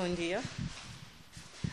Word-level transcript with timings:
Bom 0.00 0.14
dia. 0.14 0.40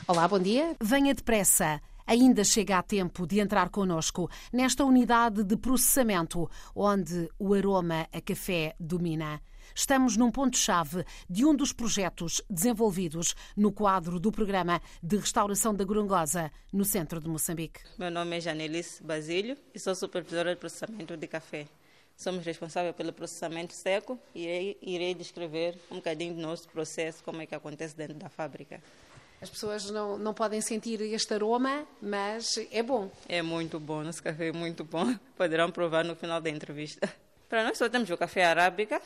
Olá, 0.06 0.28
bom 0.28 0.38
dia. 0.38 0.76
Venha 0.82 1.16
depressa. 1.16 1.82
Ainda 2.06 2.44
chega 2.44 2.78
a 2.78 2.84
tempo 2.84 3.26
de 3.26 3.40
entrar 3.40 3.70
connosco 3.70 4.30
nesta 4.52 4.84
unidade 4.84 5.46
de 5.46 5.56
processamento, 5.56 6.52
onde 6.76 7.30
o 7.40 7.54
aroma 7.54 8.06
a 8.12 8.20
café 8.20 8.76
domina. 8.78 9.42
Estamos 9.74 10.18
num 10.18 10.30
ponto-chave 10.30 11.06
de 11.30 11.46
um 11.46 11.56
dos 11.56 11.72
projetos 11.72 12.42
desenvolvidos 12.50 13.34
no 13.56 13.72
quadro 13.72 14.20
do 14.20 14.30
programa 14.30 14.82
de 15.02 15.16
restauração 15.16 15.74
da 15.74 15.86
Gorongosa, 15.86 16.52
no 16.74 16.84
centro 16.84 17.22
de 17.22 17.30
Moçambique. 17.30 17.80
Meu 17.98 18.12
nome 18.12 18.36
é 18.36 18.42
Janelice 18.42 19.02
Basílio 19.02 19.58
e 19.74 19.80
sou 19.80 19.96
supervisora 19.96 20.54
de 20.54 20.60
processamento 20.60 21.16
de 21.16 21.28
café. 21.28 21.66
Somos 22.18 22.44
responsáveis 22.44 22.96
pelo 22.96 23.14
processamento 23.14 23.74
seco 23.74 24.20
e 24.34 24.76
irei 24.82 25.14
descrever 25.14 25.78
um 25.92 25.98
bocadinho 25.98 26.34
do 26.34 26.42
nosso 26.42 26.68
processo, 26.68 27.24
como 27.24 27.44
é 27.44 27.46
que 27.46 27.54
acontece 27.54 27.96
dentro 27.96 28.16
da 28.16 28.28
fábrica. 28.28 28.82
As 29.40 29.52
pessoas 29.52 29.92
não, 29.92 30.18
não 30.18 30.34
podem 30.34 30.60
sentir 30.60 31.00
este 31.00 31.36
aroma, 31.36 31.86
mas 32.02 32.58
é 32.72 32.82
bom. 32.82 33.12
É 33.30 33.44
muito 33.44 33.80
bom, 33.80 34.04
nosso 34.04 34.24
café 34.24 34.48
é 34.48 34.52
muito 34.52 34.84
bom. 34.84 35.16
Poderão 35.38 35.70
provar 35.70 36.04
no 36.04 36.16
final 36.16 36.42
da 36.42 36.50
entrevista. 36.50 37.08
Para 37.48 37.64
nós 37.64 37.78
só 37.78 37.88
temos 37.88 38.10
o 38.10 38.18
café 38.18 38.46
arábica. 38.46 39.00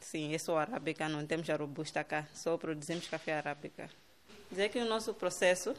Sim, 0.00 0.34
é 0.34 0.38
só 0.38 0.56
arábica, 0.56 1.06
não 1.06 1.26
temos 1.26 1.48
a 1.50 1.56
robusta 1.56 2.02
cá. 2.02 2.26
Só 2.34 2.56
produzimos 2.56 3.06
café 3.08 3.34
arábica. 3.34 3.90
Dizer 4.50 4.70
que 4.70 4.78
o 4.78 4.86
nosso 4.86 5.12
processo 5.12 5.74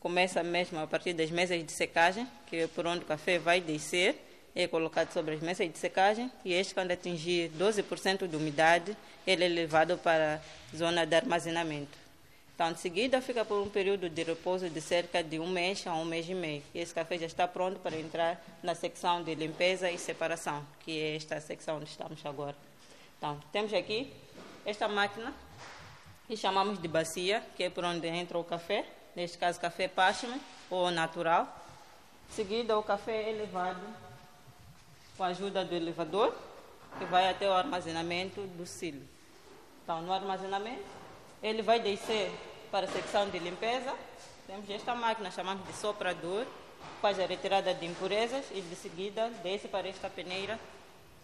começa 0.00 0.42
mesmo 0.42 0.78
a 0.78 0.86
partir 0.86 1.12
das 1.12 1.30
mesas 1.30 1.62
de 1.62 1.72
secagem, 1.72 2.26
que 2.46 2.56
é 2.56 2.66
por 2.66 2.86
onde 2.86 3.04
o 3.04 3.06
café 3.06 3.38
vai 3.38 3.60
descer, 3.60 4.16
é 4.54 4.66
colocado 4.66 5.12
sobre 5.12 5.34
as 5.34 5.40
mesas 5.40 5.70
de 5.70 5.78
secagem 5.78 6.30
e 6.44 6.52
este, 6.52 6.74
quando 6.74 6.90
atingir 6.90 7.50
12% 7.58 8.26
de 8.26 8.36
umidade, 8.36 8.96
ele 9.26 9.44
é 9.44 9.48
levado 9.48 9.96
para 9.98 10.42
a 10.72 10.76
zona 10.76 11.06
de 11.06 11.14
armazenamento. 11.16 12.02
Então, 12.54 12.72
de 12.72 12.80
seguida, 12.80 13.20
fica 13.22 13.44
por 13.44 13.60
um 13.62 13.68
período 13.68 14.10
de 14.10 14.22
repouso 14.22 14.68
de 14.68 14.80
cerca 14.80 15.22
de 15.22 15.40
um 15.40 15.48
mês 15.48 15.86
a 15.86 15.94
um 15.94 16.04
mês 16.04 16.28
e 16.28 16.34
meio. 16.34 16.62
E 16.74 16.80
esse 16.80 16.92
café 16.92 17.18
já 17.18 17.26
está 17.26 17.48
pronto 17.48 17.80
para 17.80 17.98
entrar 17.98 18.40
na 18.62 18.74
secção 18.74 19.22
de 19.22 19.34
limpeza 19.34 19.90
e 19.90 19.98
separação, 19.98 20.64
que 20.80 21.00
é 21.00 21.16
esta 21.16 21.40
secção 21.40 21.76
onde 21.76 21.86
estamos 21.86 22.24
agora. 22.24 22.54
Então, 23.18 23.40
temos 23.52 23.72
aqui 23.72 24.12
esta 24.66 24.86
máquina 24.86 25.32
que 26.28 26.36
chamamos 26.36 26.80
de 26.80 26.86
bacia, 26.86 27.42
que 27.56 27.64
é 27.64 27.70
por 27.70 27.84
onde 27.84 28.06
entra 28.06 28.38
o 28.38 28.44
café, 28.44 28.84
neste 29.16 29.38
caso 29.38 29.58
café 29.58 29.88
Pashman 29.88 30.38
ou 30.70 30.90
natural. 30.90 31.48
Seguida, 32.30 32.78
o 32.78 32.82
café 32.82 33.30
é 33.30 33.32
levado 33.32 34.11
com 35.16 35.24
a 35.24 35.28
ajuda 35.28 35.64
do 35.64 35.74
elevador, 35.74 36.34
que 36.98 37.04
vai 37.06 37.28
até 37.28 37.48
o 37.48 37.52
armazenamento 37.52 38.40
do 38.56 38.66
silo. 38.66 39.02
Então, 39.82 40.02
no 40.02 40.12
armazenamento, 40.12 40.84
ele 41.42 41.62
vai 41.62 41.80
descer 41.80 42.30
para 42.70 42.86
a 42.86 42.88
secção 42.88 43.28
de 43.28 43.38
limpeza. 43.38 43.94
Temos 44.46 44.68
esta 44.70 44.94
máquina, 44.94 45.30
chamamos 45.30 45.66
de 45.66 45.72
soprador, 45.74 46.46
faz 47.00 47.18
a 47.18 47.26
retirada 47.26 47.74
de 47.74 47.86
impurezas 47.86 48.44
e 48.52 48.60
de 48.60 48.76
seguida 48.76 49.28
desce 49.42 49.68
para 49.68 49.88
esta 49.88 50.08
peneira. 50.08 50.58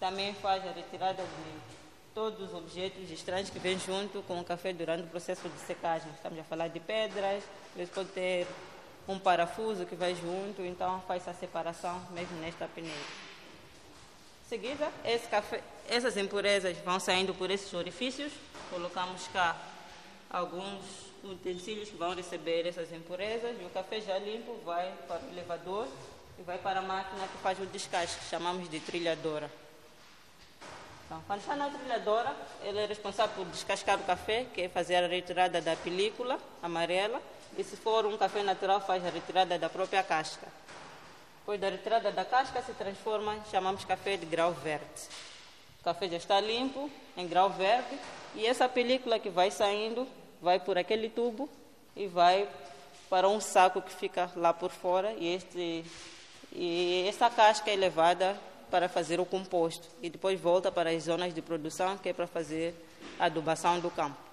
Também 0.00 0.34
faz 0.34 0.66
a 0.66 0.72
retirada 0.72 1.22
de 1.22 1.78
todos 2.14 2.48
os 2.48 2.54
objetos 2.54 3.10
estranhos 3.10 3.48
que 3.50 3.58
vêm 3.58 3.78
junto 3.78 4.22
com 4.22 4.40
o 4.40 4.44
café 4.44 4.72
durante 4.72 5.04
o 5.04 5.06
processo 5.06 5.48
de 5.48 5.58
secagem. 5.60 6.10
Estamos 6.12 6.38
a 6.38 6.44
falar 6.44 6.68
de 6.68 6.80
pedras, 6.80 7.44
às 7.70 7.76
vezes 7.76 7.94
pode 7.94 8.08
ter 8.10 8.46
um 9.06 9.18
parafuso 9.18 9.86
que 9.86 9.94
vai 9.94 10.14
junto, 10.14 10.62
então 10.62 11.00
faz 11.06 11.26
a 11.28 11.32
separação 11.32 12.00
mesmo 12.10 12.36
nesta 12.40 12.66
peneira. 12.66 12.98
Seguida, 14.48 14.90
café, 15.30 15.60
essas 15.90 16.16
impurezas 16.16 16.74
vão 16.78 16.98
saindo 16.98 17.34
por 17.34 17.50
esses 17.50 17.74
orifícios, 17.74 18.32
colocamos 18.70 19.28
cá 19.30 19.54
alguns 20.30 20.82
utensílios 21.22 21.90
que 21.90 21.96
vão 21.96 22.14
receber 22.14 22.66
essas 22.66 22.90
impurezas 22.90 23.54
e 23.60 23.64
o 23.64 23.68
café 23.68 24.00
já 24.00 24.18
limpo 24.18 24.58
vai 24.64 24.90
para 25.06 25.20
o 25.20 25.28
elevador 25.32 25.86
e 26.38 26.42
vai 26.42 26.56
para 26.56 26.78
a 26.78 26.82
máquina 26.82 27.28
que 27.28 27.36
faz 27.42 27.60
o 27.60 27.66
descasque, 27.66 28.24
chamamos 28.24 28.70
de 28.70 28.80
trilhadora. 28.80 29.50
Então, 31.04 31.22
quando 31.26 31.40
está 31.40 31.54
na 31.54 31.68
trilhadora, 31.68 32.34
ele 32.62 32.78
é 32.78 32.86
responsável 32.86 33.36
por 33.36 33.44
descascar 33.52 33.98
o 33.98 34.04
café, 34.04 34.46
que 34.54 34.62
é 34.62 34.68
fazer 34.70 34.96
a 34.96 35.06
retirada 35.06 35.60
da 35.60 35.76
película 35.76 36.38
amarela, 36.62 37.20
e 37.58 37.62
se 37.62 37.76
for 37.76 38.06
um 38.06 38.16
café 38.16 38.42
natural, 38.42 38.80
faz 38.80 39.04
a 39.04 39.10
retirada 39.10 39.58
da 39.58 39.68
própria 39.68 40.02
casca. 40.02 40.48
Depois 41.48 41.62
da 41.62 41.70
retirada 41.70 42.12
da 42.12 42.26
casca, 42.26 42.60
se 42.60 42.74
transforma, 42.74 43.42
chamamos 43.50 43.82
café 43.82 44.18
de 44.18 44.26
grau 44.26 44.52
verde. 44.52 44.84
O 45.80 45.82
café 45.82 46.06
já 46.06 46.18
está 46.18 46.38
limpo, 46.38 46.90
em 47.16 47.26
grau 47.26 47.48
verde, 47.48 47.98
e 48.34 48.44
essa 48.44 48.68
película 48.68 49.18
que 49.18 49.30
vai 49.30 49.50
saindo 49.50 50.06
vai 50.42 50.60
por 50.60 50.76
aquele 50.76 51.08
tubo 51.08 51.48
e 51.96 52.06
vai 52.06 52.46
para 53.08 53.26
um 53.26 53.40
saco 53.40 53.80
que 53.80 53.90
fica 53.90 54.30
lá 54.36 54.52
por 54.52 54.70
fora 54.70 55.14
e, 55.14 55.36
este, 55.36 55.86
e 56.52 57.06
essa 57.08 57.30
casca 57.30 57.70
é 57.70 57.76
levada 57.76 58.38
para 58.70 58.86
fazer 58.86 59.18
o 59.18 59.24
composto 59.24 59.88
e 60.02 60.10
depois 60.10 60.38
volta 60.38 60.70
para 60.70 60.90
as 60.90 61.04
zonas 61.04 61.32
de 61.32 61.40
produção 61.40 61.96
que 61.96 62.10
é 62.10 62.12
para 62.12 62.26
fazer 62.26 62.74
a 63.18 63.24
adubação 63.24 63.80
do 63.80 63.90
campo. 63.90 64.27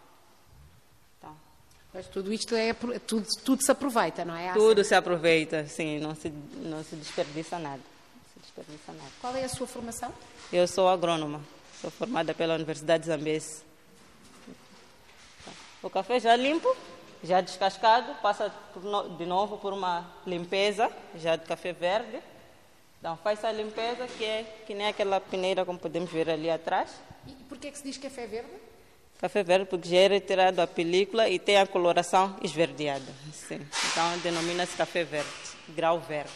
Mas 1.96 2.08
tudo 2.08 2.34
isto 2.34 2.54
é 2.54 2.74
tudo, 3.08 3.26
tudo 3.46 3.64
se 3.64 3.72
aproveita, 3.72 4.26
não 4.26 4.36
é? 4.36 4.52
Tudo 4.52 4.84
se 4.84 4.94
aproveita, 4.94 5.66
sim, 5.66 5.98
não 5.98 6.14
se 6.14 6.28
não 6.58 6.84
se 6.84 6.94
desperdiça 6.98 7.58
nada. 7.58 7.82
Se 8.34 8.40
desperdiça 8.42 8.92
nada. 8.92 9.10
Qual 9.22 9.34
é 9.34 9.46
a 9.46 9.48
sua 9.48 9.66
formação? 9.66 10.14
Eu 10.52 10.68
sou 10.68 10.90
agrônoma, 10.90 11.40
sou 11.80 11.90
formada 11.90 12.34
pela 12.34 12.56
Universidade 12.56 13.04
de 13.04 13.08
Zambesi. 13.08 13.64
O 15.82 15.90
café 15.90 16.20
já 16.20 16.36
limpo, 16.36 16.76
já 17.24 17.40
descascado, 17.40 18.14
passa 18.22 18.54
de 19.18 19.26
novo 19.26 19.58
por 19.58 19.72
uma 19.72 20.06
limpeza, 20.28 20.92
já 21.16 21.38
de 21.38 21.46
café 21.46 21.72
verde. 21.72 22.20
Então 23.00 23.16
faz 23.16 23.42
a 23.46 23.54
limpeza 23.54 24.06
que 24.18 24.26
é 24.26 24.44
que 24.68 24.74
nem 24.74 24.88
aquela 24.88 25.22
peneira 25.22 25.64
como 25.64 25.80
podemos 25.80 26.12
ver 26.12 26.30
ali 26.30 26.50
atrás. 26.50 26.90
E 27.26 27.32
por 27.48 27.58
que, 27.58 27.68
é 27.68 27.72
que 27.72 27.78
se 27.78 27.86
diz 27.86 27.98
café 27.98 28.28
verde? 28.28 28.65
Café 29.20 29.44
verde 29.44 29.66
porque 29.66 29.90
já 29.90 29.98
é 29.98 30.08
retirado 30.08 30.62
a 30.62 30.68
película 30.68 31.30
e 31.30 31.40
tem 31.40 31.58
a 31.58 31.66
coloração 31.66 32.36
esverdeada. 32.42 33.12
Sim. 33.32 33.62
Então 33.92 34.18
denomina-se 34.20 34.76
café 34.76 35.04
verde, 35.04 35.30
grau 35.70 36.00
verde. 36.00 36.32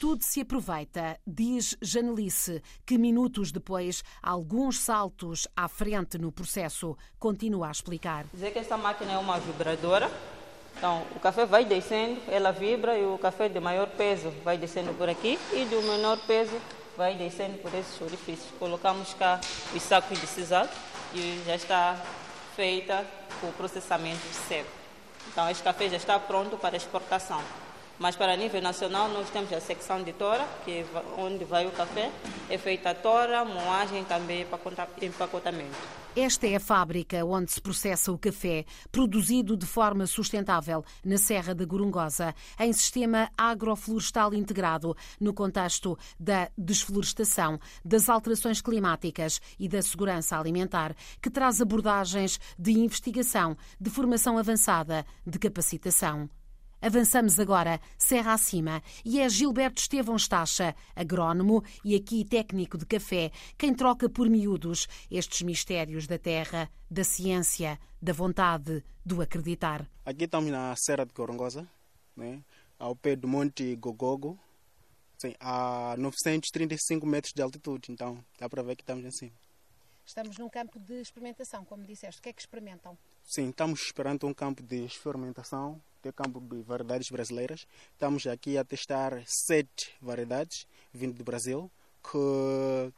Tudo 0.00 0.22
se 0.22 0.42
aproveita, 0.42 1.18
diz 1.26 1.76
Janelice, 1.82 2.62
que 2.86 2.96
minutos 2.96 3.50
depois, 3.50 4.04
alguns 4.22 4.78
saltos 4.78 5.48
à 5.56 5.66
frente 5.66 6.16
no 6.16 6.30
processo, 6.30 6.96
continua 7.18 7.66
a 7.66 7.72
explicar. 7.72 8.24
Dizer 8.32 8.52
que 8.52 8.60
esta 8.60 8.76
máquina 8.76 9.12
é 9.12 9.18
uma 9.18 9.40
vibradora. 9.40 10.08
Então, 10.76 11.04
o 11.16 11.18
café 11.18 11.44
vai 11.44 11.64
descendo, 11.64 12.20
ela 12.28 12.52
vibra 12.52 12.96
e 12.96 13.04
o 13.04 13.18
café 13.18 13.48
de 13.48 13.58
maior 13.58 13.88
peso 13.88 14.30
vai 14.44 14.56
descendo 14.56 14.94
por 14.94 15.08
aqui 15.08 15.36
e 15.52 15.64
de 15.64 15.74
menor 15.88 16.16
peso 16.28 16.56
vai 16.96 17.16
descendo 17.16 17.58
por 17.58 17.74
esses 17.74 18.00
orifícios. 18.00 18.48
Colocamos 18.56 19.14
cá 19.14 19.40
os 19.74 19.82
sacos 19.82 20.20
de 20.20 20.26
sisal 20.28 20.68
e 21.14 21.42
já 21.46 21.54
está 21.54 21.96
feita 22.54 23.04
o 23.42 23.52
processamento 23.52 24.26
seco. 24.48 24.70
Então, 25.28 25.48
este 25.48 25.62
café 25.62 25.88
já 25.88 25.96
está 25.96 26.18
pronto 26.18 26.56
para 26.56 26.76
exportação. 26.76 27.42
Mas 27.98 28.14
para 28.14 28.36
nível 28.36 28.62
nacional 28.62 29.08
nós 29.08 29.28
temos 29.30 29.52
a 29.52 29.60
secção 29.60 30.02
de 30.02 30.12
tora, 30.12 30.46
que 30.64 30.70
é 30.70 30.86
onde 31.16 31.44
vai 31.44 31.66
o 31.66 31.72
café, 31.72 32.12
é 32.48 32.56
feita 32.56 32.94
tora, 32.94 33.44
moagem 33.44 34.04
também 34.04 34.46
empacotamento. 35.02 35.76
Esta 36.16 36.46
é 36.46 36.56
a 36.56 36.60
fábrica 36.60 37.24
onde 37.24 37.52
se 37.52 37.60
processa 37.60 38.10
o 38.10 38.18
café, 38.18 38.64
produzido 38.90 39.56
de 39.56 39.66
forma 39.66 40.06
sustentável 40.06 40.84
na 41.04 41.16
Serra 41.16 41.54
da 41.54 41.64
Gorongosa, 41.64 42.34
em 42.58 42.72
sistema 42.72 43.30
agroflorestal 43.36 44.34
integrado, 44.34 44.96
no 45.20 45.32
contexto 45.32 45.98
da 46.18 46.48
desflorestação, 46.56 47.58
das 47.84 48.08
alterações 48.08 48.60
climáticas 48.60 49.40
e 49.58 49.68
da 49.68 49.82
segurança 49.82 50.38
alimentar, 50.38 50.94
que 51.22 51.30
traz 51.30 51.60
abordagens 51.60 52.40
de 52.58 52.72
investigação, 52.72 53.56
de 53.80 53.90
formação 53.90 54.38
avançada, 54.38 55.04
de 55.26 55.38
capacitação. 55.38 56.28
Avançamos 56.80 57.40
agora 57.40 57.80
serra 57.96 58.32
acima 58.32 58.80
e 59.04 59.18
é 59.20 59.28
Gilberto 59.28 59.80
Estevão 59.80 60.14
Estacha, 60.14 60.76
agrónomo 60.94 61.64
e 61.84 61.96
aqui 61.96 62.24
técnico 62.24 62.78
de 62.78 62.86
café, 62.86 63.32
quem 63.58 63.74
troca 63.74 64.08
por 64.08 64.30
miúdos 64.30 64.86
estes 65.10 65.42
mistérios 65.42 66.06
da 66.06 66.18
terra, 66.18 66.70
da 66.88 67.02
ciência, 67.02 67.80
da 68.00 68.12
vontade, 68.12 68.84
do 69.04 69.20
acreditar. 69.20 69.90
Aqui 70.04 70.24
estamos 70.24 70.52
na 70.52 70.74
Serra 70.76 71.04
de 71.04 71.12
Corongosa, 71.12 71.68
né? 72.16 72.44
ao 72.78 72.94
pé 72.94 73.16
do 73.16 73.26
Monte 73.26 73.74
Gogogo, 73.74 74.38
a 75.40 75.96
935 75.98 77.04
metros 77.04 77.32
de 77.32 77.42
altitude, 77.42 77.90
então 77.90 78.24
dá 78.38 78.48
para 78.48 78.62
ver 78.62 78.76
que 78.76 78.82
estamos 78.82 79.04
em 79.04 79.10
cima. 79.10 79.32
Estamos 80.06 80.38
num 80.38 80.48
campo 80.48 80.78
de 80.78 81.00
experimentação, 81.00 81.64
como 81.64 81.84
disseste. 81.84 82.20
O 82.20 82.22
que 82.22 82.28
é 82.28 82.32
que 82.32 82.40
experimentam? 82.40 82.96
Sim, 83.24 83.50
estamos 83.50 83.82
esperando 83.82 84.26
um 84.26 84.32
campo 84.32 84.62
de 84.62 84.84
experimentação, 84.84 85.82
de 86.02 86.12
campo 86.12 86.40
de 86.40 86.62
variedades 86.62 87.10
brasileiras. 87.10 87.66
Estamos 87.92 88.26
aqui 88.26 88.56
a 88.56 88.64
testar 88.64 89.20
sete 89.26 89.94
variedades 90.00 90.66
vindo 90.92 91.14
do 91.14 91.24
Brasil, 91.24 91.70
que 92.02 92.92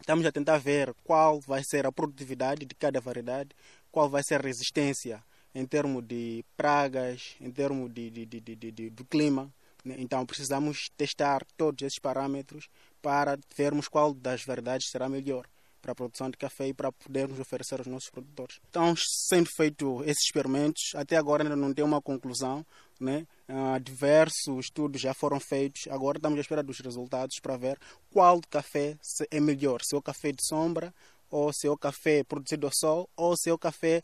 estamos 0.00 0.24
a 0.24 0.32
tentar 0.32 0.58
ver 0.58 0.94
qual 1.04 1.40
vai 1.40 1.62
ser 1.62 1.86
a 1.86 1.92
produtividade 1.92 2.64
de 2.64 2.74
cada 2.74 3.00
variedade, 3.00 3.50
qual 3.92 4.08
vai 4.08 4.22
ser 4.22 4.40
a 4.40 4.46
resistência 4.46 5.22
em 5.54 5.66
termos 5.66 6.02
de 6.04 6.44
pragas, 6.56 7.36
em 7.40 7.50
termos 7.50 7.92
de, 7.92 8.10
de, 8.10 8.26
de, 8.26 8.40
de, 8.40 8.70
de 8.70 8.90
do 8.90 9.04
clima. 9.04 9.52
Né? 9.84 9.96
Então 9.98 10.24
precisamos 10.24 10.90
testar 10.96 11.44
todos 11.56 11.82
esses 11.82 11.98
parâmetros 11.98 12.68
para 13.02 13.38
vermos 13.56 13.88
qual 13.88 14.14
das 14.14 14.44
verdades 14.44 14.88
será 14.90 15.08
melhor 15.08 15.46
para 15.80 15.92
a 15.92 15.94
produção 15.94 16.30
de 16.30 16.36
café 16.36 16.68
e 16.68 16.74
para 16.74 16.92
podermos 16.92 17.38
oferecer 17.38 17.78
aos 17.78 17.86
nossos 17.86 18.10
produtores. 18.10 18.60
Estão 18.64 18.94
sendo 18.96 19.48
feitos 19.56 20.02
esses 20.02 20.24
experimentos, 20.24 20.92
até 20.94 21.16
agora 21.16 21.42
ainda 21.42 21.56
não 21.56 21.72
tem 21.72 21.84
uma 21.84 22.00
conclusão, 22.00 22.64
né? 22.98 23.26
Uh, 23.48 23.80
diversos 23.80 24.66
estudos 24.66 25.00
já 25.00 25.14
foram 25.14 25.40
feitos, 25.40 25.88
agora 25.88 26.18
estamos 26.18 26.38
à 26.38 26.40
espera 26.40 26.62
dos 26.62 26.78
resultados 26.80 27.36
para 27.40 27.56
ver 27.56 27.78
qual 28.10 28.40
café 28.48 28.96
é 29.30 29.40
melhor, 29.40 29.80
se 29.82 29.94
é 29.94 29.98
o 29.98 30.02
café 30.02 30.30
de 30.30 30.46
sombra, 30.46 30.94
ou 31.30 31.52
se 31.52 31.66
é 31.66 31.70
o 31.70 31.76
café 31.76 32.22
produzido 32.24 32.66
ao 32.66 32.72
sol, 32.74 33.08
ou 33.16 33.36
se 33.36 33.48
é 33.48 33.52
o 33.52 33.58
café 33.58 34.02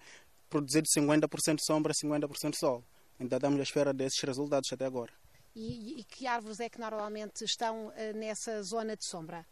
produzido 0.48 0.86
50% 0.88 1.58
sombra, 1.60 1.92
50% 1.92 2.54
sol. 2.54 2.82
Então 3.18 3.36
estamos 3.36 3.60
à 3.60 3.62
espera 3.62 3.92
desses 3.92 4.20
resultados 4.22 4.72
até 4.72 4.84
agora. 4.84 5.12
E, 5.54 6.00
e 6.00 6.04
que 6.04 6.26
árvores 6.26 6.60
é 6.60 6.68
que 6.68 6.78
normalmente 6.78 7.42
estão 7.42 7.88
uh, 7.88 7.92
nessa 8.14 8.62
zona 8.62 8.94
de 8.94 9.06
sombra? 9.06 9.46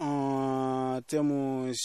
Uh, 0.00 1.02
temos 1.02 1.76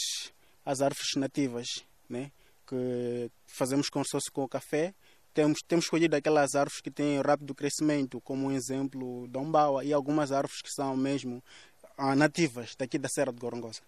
as 0.64 0.80
árvores 0.80 1.14
nativas, 1.16 1.66
né? 2.08 2.32
que 2.66 3.30
fazemos 3.46 3.88
consórcio 3.88 4.32
com 4.32 4.42
o 4.42 4.48
café. 4.48 4.94
Temos, 5.34 5.58
temos 5.68 5.84
escolhido 5.84 6.16
aquelas 6.16 6.54
árvores 6.54 6.80
que 6.80 6.90
têm 6.90 7.20
rápido 7.20 7.54
crescimento, 7.54 8.20
como 8.22 8.46
um 8.46 8.52
exemplo 8.52 9.28
da 9.28 9.38
Umbaua, 9.38 9.84
e 9.84 9.92
algumas 9.92 10.32
árvores 10.32 10.62
que 10.62 10.70
são 10.70 10.96
mesmo 10.96 11.42
uh, 11.98 12.14
nativas 12.14 12.74
daqui 12.74 12.98
da 12.98 13.08
Serra 13.08 13.32
de 13.32 13.38
Gorongosa. 13.38 13.82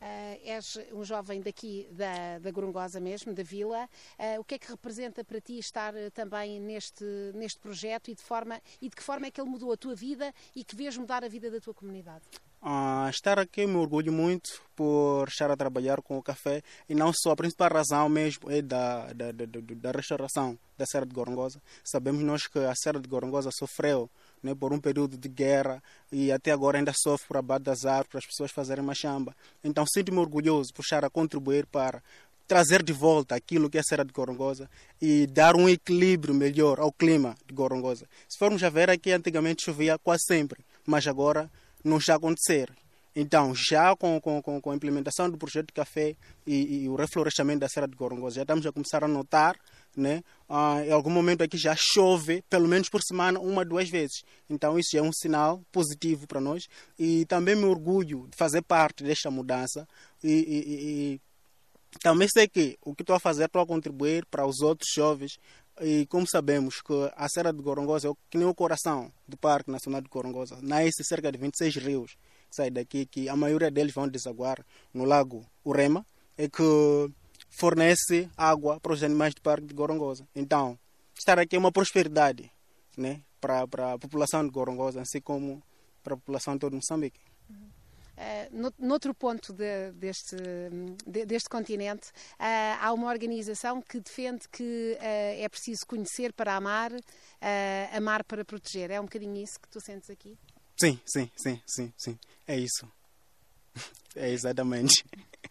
Uh, 0.00 0.40
és 0.44 0.76
um 0.92 1.04
jovem 1.04 1.40
daqui 1.40 1.88
da, 1.92 2.40
da 2.40 2.50
Gorongosa 2.50 2.98
mesmo, 2.98 3.32
da 3.32 3.44
vila. 3.44 3.88
Uh, 4.18 4.40
o 4.40 4.44
que 4.44 4.56
é 4.56 4.58
que 4.58 4.68
representa 4.68 5.22
para 5.22 5.40
ti 5.40 5.56
estar 5.60 5.94
também 6.12 6.58
neste, 6.58 7.04
neste 7.34 7.60
projeto 7.60 8.10
e 8.10 8.14
de, 8.16 8.22
forma, 8.22 8.60
e 8.80 8.88
de 8.88 8.96
que 8.96 9.02
forma 9.04 9.26
é 9.26 9.30
que 9.30 9.40
ele 9.40 9.48
mudou 9.48 9.72
a 9.72 9.76
tua 9.76 9.94
vida 9.94 10.34
e 10.56 10.64
que 10.64 10.74
vês 10.74 10.96
mudar 10.96 11.22
a 11.22 11.28
vida 11.28 11.48
da 11.48 11.60
tua 11.60 11.72
comunidade? 11.72 12.24
Uh, 12.62 13.10
estar 13.10 13.40
aqui 13.40 13.66
me 13.66 13.74
orgulho 13.74 14.12
muito 14.12 14.62
por 14.76 15.26
estar 15.26 15.50
a 15.50 15.56
trabalhar 15.56 16.00
com 16.00 16.16
o 16.16 16.22
café 16.22 16.62
e 16.88 16.94
não 16.94 17.12
só, 17.12 17.32
a 17.32 17.36
principal 17.36 17.68
razão 17.68 18.08
mesmo 18.08 18.48
é 18.48 18.62
da, 18.62 19.12
da, 19.12 19.32
da, 19.32 19.46
da 19.46 19.90
restauração 19.90 20.56
da 20.78 20.86
Serra 20.86 21.04
de 21.04 21.12
Gorongosa. 21.12 21.60
Sabemos 21.82 22.22
nós 22.22 22.46
que 22.46 22.60
a 22.60 22.72
Serra 22.76 23.00
de 23.00 23.08
Gorongosa 23.08 23.50
sofreu 23.52 24.08
né, 24.40 24.54
por 24.54 24.72
um 24.72 24.78
período 24.78 25.18
de 25.18 25.28
guerra 25.28 25.82
e 26.12 26.30
até 26.30 26.52
agora 26.52 26.78
ainda 26.78 26.92
sofre 26.94 27.26
por 27.26 27.36
abate 27.36 27.64
das 27.64 27.84
árvores 27.84 28.10
para 28.10 28.18
as 28.20 28.26
pessoas 28.26 28.52
fazerem 28.52 28.84
machamba. 28.84 29.34
Então 29.64 29.84
sinto-me 29.84 30.18
orgulhoso 30.18 30.72
por 30.72 30.82
estar 30.82 31.04
a 31.04 31.10
contribuir 31.10 31.66
para 31.66 32.00
trazer 32.46 32.80
de 32.84 32.92
volta 32.92 33.34
aquilo 33.34 33.68
que 33.68 33.78
é 33.78 33.80
a 33.80 33.84
Serra 33.84 34.04
de 34.04 34.12
Gorongosa 34.12 34.70
e 35.00 35.26
dar 35.26 35.56
um 35.56 35.68
equilíbrio 35.68 36.32
melhor 36.32 36.78
ao 36.78 36.92
clima 36.92 37.34
de 37.44 37.54
Gorongosa. 37.54 38.06
Se 38.28 38.38
formos 38.38 38.62
a 38.62 38.70
ver 38.70 38.88
aqui, 38.88 39.10
antigamente 39.10 39.64
chovia 39.64 39.98
quase 39.98 40.22
sempre, 40.28 40.64
mas 40.86 41.08
agora 41.08 41.50
não 41.84 41.98
está 41.98 42.14
a 42.14 42.16
acontecer. 42.16 42.72
Então, 43.14 43.54
já 43.54 43.94
com, 43.94 44.18
com, 44.20 44.40
com 44.40 44.70
a 44.70 44.74
implementação 44.74 45.28
do 45.28 45.36
projeto 45.36 45.66
de 45.66 45.74
café 45.74 46.16
e, 46.46 46.84
e, 46.84 46.88
o 46.88 46.94
reflorestamento 46.94 47.60
da 47.60 47.68
Serra 47.68 47.86
de 47.86 47.94
Gorongosa, 47.94 48.36
já 48.36 48.42
estamos 48.42 48.64
a 48.64 48.72
começar 48.72 49.04
a 49.04 49.08
notar, 49.08 49.54
né? 49.94 50.22
Ah, 50.48 50.82
em 50.84 50.90
algum 50.90 51.10
momento 51.10 51.42
aqui 51.42 51.58
já 51.58 51.74
chove, 51.76 52.42
pelo 52.48 52.66
menos 52.66 52.88
por 52.88 53.02
semana, 53.02 53.38
uma, 53.38 53.66
duas 53.66 53.90
vezes. 53.90 54.22
Então, 54.48 54.78
isso 54.78 54.96
é 54.96 55.02
um 55.02 55.12
sinal 55.12 55.62
positivo 55.70 56.26
para 56.26 56.40
nós. 56.40 56.62
E 56.98 57.26
também 57.26 57.54
me 57.54 57.64
orgulho 57.64 58.26
de 58.30 58.36
fazer 58.36 58.62
parte 58.62 59.04
desta 59.04 59.30
mudança. 59.30 59.86
E, 60.24 60.30
e, 60.30 60.74
e 61.14 61.20
também 62.00 62.28
sei 62.28 62.48
que 62.48 62.78
o 62.80 62.94
que 62.94 63.02
estou 63.02 63.14
a 63.14 63.20
fazer, 63.20 63.44
estou 63.44 63.60
a 63.60 63.66
contribuir 63.66 64.24
para 64.26 64.46
os 64.46 64.60
outros 64.60 64.90
jovens 64.94 65.38
e 65.80 66.06
como 66.06 66.26
sabemos 66.26 66.80
que 66.82 66.92
a 67.16 67.28
Serra 67.28 67.52
de 67.52 67.62
Gorongosa 67.62 68.08
é 68.08 68.12
que 68.30 68.38
nem 68.38 68.46
o 68.46 68.54
coração 68.54 69.12
do 69.26 69.36
Parque 69.36 69.70
Nacional 69.70 70.00
de 70.00 70.08
Gorongosa, 70.08 70.58
nasce 70.60 71.02
cerca 71.04 71.32
de 71.32 71.38
26 71.38 71.76
rios 71.76 72.16
que 72.50 72.56
saem 72.56 72.72
daqui, 72.72 73.06
que 73.06 73.28
a 73.28 73.36
maioria 73.36 73.70
deles 73.70 73.94
vão 73.94 74.06
desaguar 74.06 74.64
no 74.92 75.04
lago 75.04 75.46
Urema, 75.64 76.04
e 76.36 76.48
que 76.48 77.10
fornece 77.48 78.28
água 78.36 78.80
para 78.80 78.92
os 78.92 79.02
animais 79.02 79.34
do 79.34 79.40
Parque 79.40 79.66
de 79.66 79.74
Gorongosa. 79.74 80.26
Então, 80.34 80.78
estar 81.16 81.38
aqui 81.38 81.56
é 81.56 81.58
uma 81.58 81.72
prosperidade 81.72 82.50
né, 82.96 83.22
para, 83.40 83.66
para 83.66 83.92
a 83.94 83.98
população 83.98 84.44
de 84.44 84.50
Gorongosa, 84.50 85.00
assim 85.00 85.20
como 85.20 85.62
para 86.02 86.14
a 86.14 86.16
população 86.16 86.56
de 86.56 86.68
Moçambique. 86.70 87.20
Uhum. 88.16 88.68
Uh, 88.68 88.72
noutro 88.78 89.14
ponto 89.14 89.52
de, 89.52 89.92
deste, 89.92 90.36
de, 91.06 91.24
deste 91.24 91.48
continente, 91.48 92.08
uh, 92.08 92.78
há 92.80 92.92
uma 92.92 93.08
organização 93.08 93.80
que 93.80 94.00
defende 94.00 94.48
que 94.50 94.96
uh, 95.00 95.42
é 95.42 95.48
preciso 95.48 95.86
conhecer 95.86 96.32
para 96.32 96.54
amar, 96.54 96.92
amar 97.92 98.24
para 98.24 98.44
proteger. 98.44 98.90
É 98.90 99.00
um 99.00 99.04
bocadinho 99.04 99.36
isso 99.36 99.58
que 99.60 99.68
tu 99.68 99.80
sentes 99.80 100.10
aqui? 100.10 100.36
Sim, 100.78 100.98
sim, 101.06 101.30
sim, 101.36 101.60
sim, 101.66 101.92
sim. 101.96 102.18
É 102.46 102.56
isso. 102.56 102.86
É 104.14 104.28
exatamente. 104.28 105.06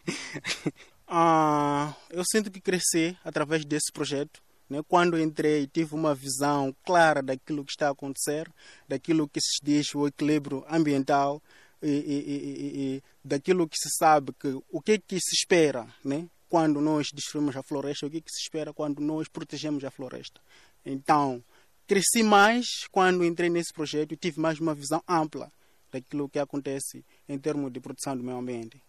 ah, 1.08 1.96
eu 2.12 2.24
sinto 2.24 2.52
que 2.52 2.62
cresci 2.62 3.18
através 3.26 3.66
desse 3.66 3.92
projeto. 3.92 4.40
Né? 4.70 4.82
Quando 4.88 5.20
entrei, 5.20 5.68
tive 5.68 5.96
uma 5.96 6.14
visão 6.16 6.74
clara 6.86 7.22
daquilo 7.22 7.66
que 7.66 7.72
está 7.72 7.88
a 7.88 7.92
acontecer, 7.92 8.48
daquilo 8.88 9.28
que 9.28 9.42
se 9.42 9.60
diz 9.64 9.94
o 9.94 10.08
equilíbrio 10.08 10.64
ambiental, 10.70 11.42
e, 11.82 11.90
e, 11.90 12.96
e, 12.96 13.04
daquilo 13.24 13.68
que 13.68 13.78
se 13.78 13.90
sabe 13.98 14.34
que 14.34 14.48
o 14.70 14.82
que 14.82 15.00
que 15.00 15.20
se 15.20 15.36
espera, 15.36 15.88
né? 16.04 16.28
Quando 16.50 16.82
nós 16.82 17.08
destruímos 17.14 17.56
a 17.56 17.64
floresta, 17.64 18.06
o 18.06 18.10
que 18.10 18.22
que 18.22 18.32
se 18.32 18.42
espera 18.42 18.74
quando 18.74 19.02
nós 19.02 19.28
protegemos 19.28 19.84
a 19.84 19.92
floresta. 19.92 20.42
Então, 20.86 21.42
cresci 21.88 22.24
mais 22.24 22.66
quando 22.92 23.24
entrei 23.24 23.50
nesse 23.50 23.74
projeto 23.74 24.14
e 24.14 24.18
tive 24.18 24.40
mais 24.40 24.60
uma 24.60 24.76
visão 24.76 25.02
ampla 25.08 25.52
daquilo 25.92 26.30
que 26.30 26.40
acontece 26.40 27.06
em 27.28 27.38
termos 27.38 27.72
de 27.72 27.80
proteção 27.80 28.18
do 28.18 28.24
meio 28.24 28.38
ambiente. 28.38 28.82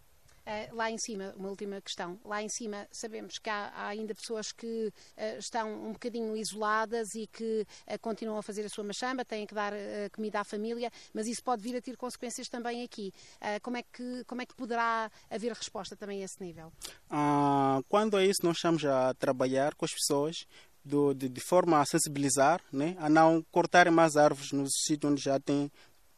Uh, 0.45 0.75
lá 0.75 0.91
em 0.91 0.99
cima, 0.99 1.33
uma 1.37 1.49
última 1.49 1.81
questão. 1.81 2.19
Lá 2.25 2.43
em 2.43 2.49
cima 2.49 2.89
sabemos 2.91 3.39
que 3.39 3.49
há, 3.49 3.73
há 3.75 3.89
ainda 3.89 4.13
pessoas 4.13 4.51
que 4.51 4.89
uh, 4.89 5.39
estão 5.39 5.73
um 5.87 5.93
bocadinho 5.93 6.37
isoladas 6.37 7.15
e 7.15 7.29
que 7.29 7.65
uh, 7.87 7.99
continuam 8.01 8.39
a 8.39 8.43
fazer 8.43 8.65
a 8.65 8.69
sua 8.69 8.83
machamba, 8.83 9.25
têm 9.25 9.47
que 9.47 9.55
dar 9.55 9.73
comida 10.13 10.41
à 10.41 10.45
família, 10.45 10.91
mas 11.15 11.27
isso 11.27 11.43
pode 11.45 11.63
vir 11.63 11.77
a 11.77 11.81
ter 11.81 11.97
consequências 11.97 12.49
também 12.49 12.83
aqui. 12.83 13.13
como, 13.63 13.77
é 13.77 13.83
que, 13.83 14.25
como 14.25 14.43
é 14.43 14.47
que 14.47 14.55
poderá 14.55 15.11
haver 15.31 15.53
resposta 15.53 15.97
também 15.97 16.23
a 16.23 16.25
esse 16.25 16.43
nível? 16.43 16.73
Ah, 17.09 17.81
quando 17.89 18.19
é 18.19 18.27
isso, 18.27 18.41
nós 18.43 18.57
estamos 18.57 18.85
a 18.85 19.15
trabalhar 19.15 19.75
com 19.75 19.85
as 19.85 19.93
pessoas 19.93 20.47
do, 20.85 21.15
de, 21.15 21.29
de, 21.29 21.41
forma 21.41 21.81
a 21.81 21.85
sensibilizar, 21.85 22.61
né, 22.73 22.97
a 22.99 23.09
não 23.09 23.45
cortarem 23.51 23.93
mais 23.93 24.17
árvores 24.17 24.53
nos 24.53 24.71
sítios 24.85 25.13
onde 25.13 25.23
já 25.23 25.39
tem 25.39 25.71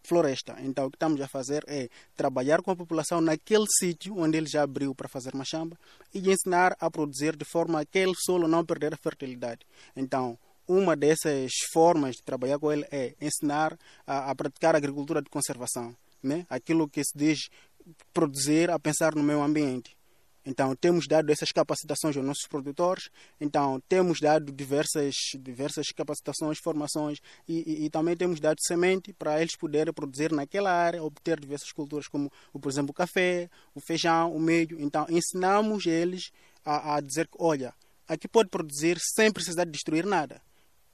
floresta. 0.04 0.56
Então, 0.60 0.86
o 0.86 0.90
que 0.90 0.96
estamos 0.96 1.20
a 1.20 1.26
fazer 1.26 1.64
é 1.66 1.88
trabalhar 2.16 2.62
com 2.62 2.70
a 2.70 2.76
população 2.76 3.20
naquele 3.20 3.66
sítio 3.78 4.18
onde 4.18 4.36
ele 4.36 4.46
já 4.46 4.62
abriu 4.62 4.94
para 4.94 5.08
fazer 5.08 5.34
machamba 5.34 5.76
e 6.12 6.30
ensinar 6.30 6.76
a 6.78 6.90
produzir 6.90 7.36
de 7.36 7.44
forma 7.44 7.78
a 7.78 7.82
aquele 7.82 8.14
solo 8.16 8.46
não 8.46 8.64
perder 8.64 8.92
a 8.92 8.96
fertilidade. 8.96 9.60
Então, 9.96 10.38
uma 10.66 10.96
dessas 10.96 11.52
formas 11.72 12.16
de 12.16 12.22
trabalhar 12.22 12.58
com 12.58 12.72
ele 12.72 12.86
é 12.90 13.14
ensinar 13.20 13.78
a, 14.06 14.30
a 14.30 14.34
praticar 14.34 14.74
agricultura 14.74 15.20
de 15.20 15.30
conservação, 15.30 15.94
né? 16.22 16.46
aquilo 16.48 16.88
que 16.88 17.02
se 17.04 17.16
diz 17.16 17.48
produzir 18.12 18.70
a 18.70 18.78
pensar 18.78 19.14
no 19.14 19.22
meio 19.22 19.42
ambiente. 19.42 19.96
Então, 20.46 20.76
temos 20.76 21.06
dado 21.06 21.30
essas 21.30 21.50
capacitações 21.50 22.16
aos 22.16 22.26
nossos 22.26 22.46
produtores, 22.46 23.08
então, 23.40 23.82
temos 23.88 24.20
dado 24.20 24.52
diversas, 24.52 25.14
diversas 25.40 25.86
capacitações, 25.88 26.58
formações 26.58 27.18
e, 27.48 27.60
e, 27.60 27.84
e, 27.86 27.90
também 27.90 28.14
temos 28.14 28.40
dado 28.40 28.58
semente 28.60 29.12
para 29.14 29.40
eles 29.40 29.56
poderem 29.56 29.92
produzir 29.92 30.32
naquela 30.32 30.70
área, 30.70 31.02
obter 31.02 31.40
diversas 31.40 31.72
culturas, 31.72 32.08
como, 32.08 32.30
por 32.52 32.70
exemplo, 32.70 32.90
o 32.90 32.94
café, 32.94 33.48
o 33.74 33.80
feijão, 33.80 34.34
o 34.34 34.40
milho. 34.40 34.78
Então, 34.78 35.06
ensinamos 35.08 35.86
eles 35.86 36.30
a, 36.62 36.96
a 36.96 37.00
dizer 37.00 37.26
que, 37.26 37.36
olha, 37.38 37.72
aqui 38.06 38.28
pode 38.28 38.50
produzir 38.50 38.98
sem 39.00 39.32
precisar 39.32 39.64
destruir 39.64 40.04
nada. 40.04 40.42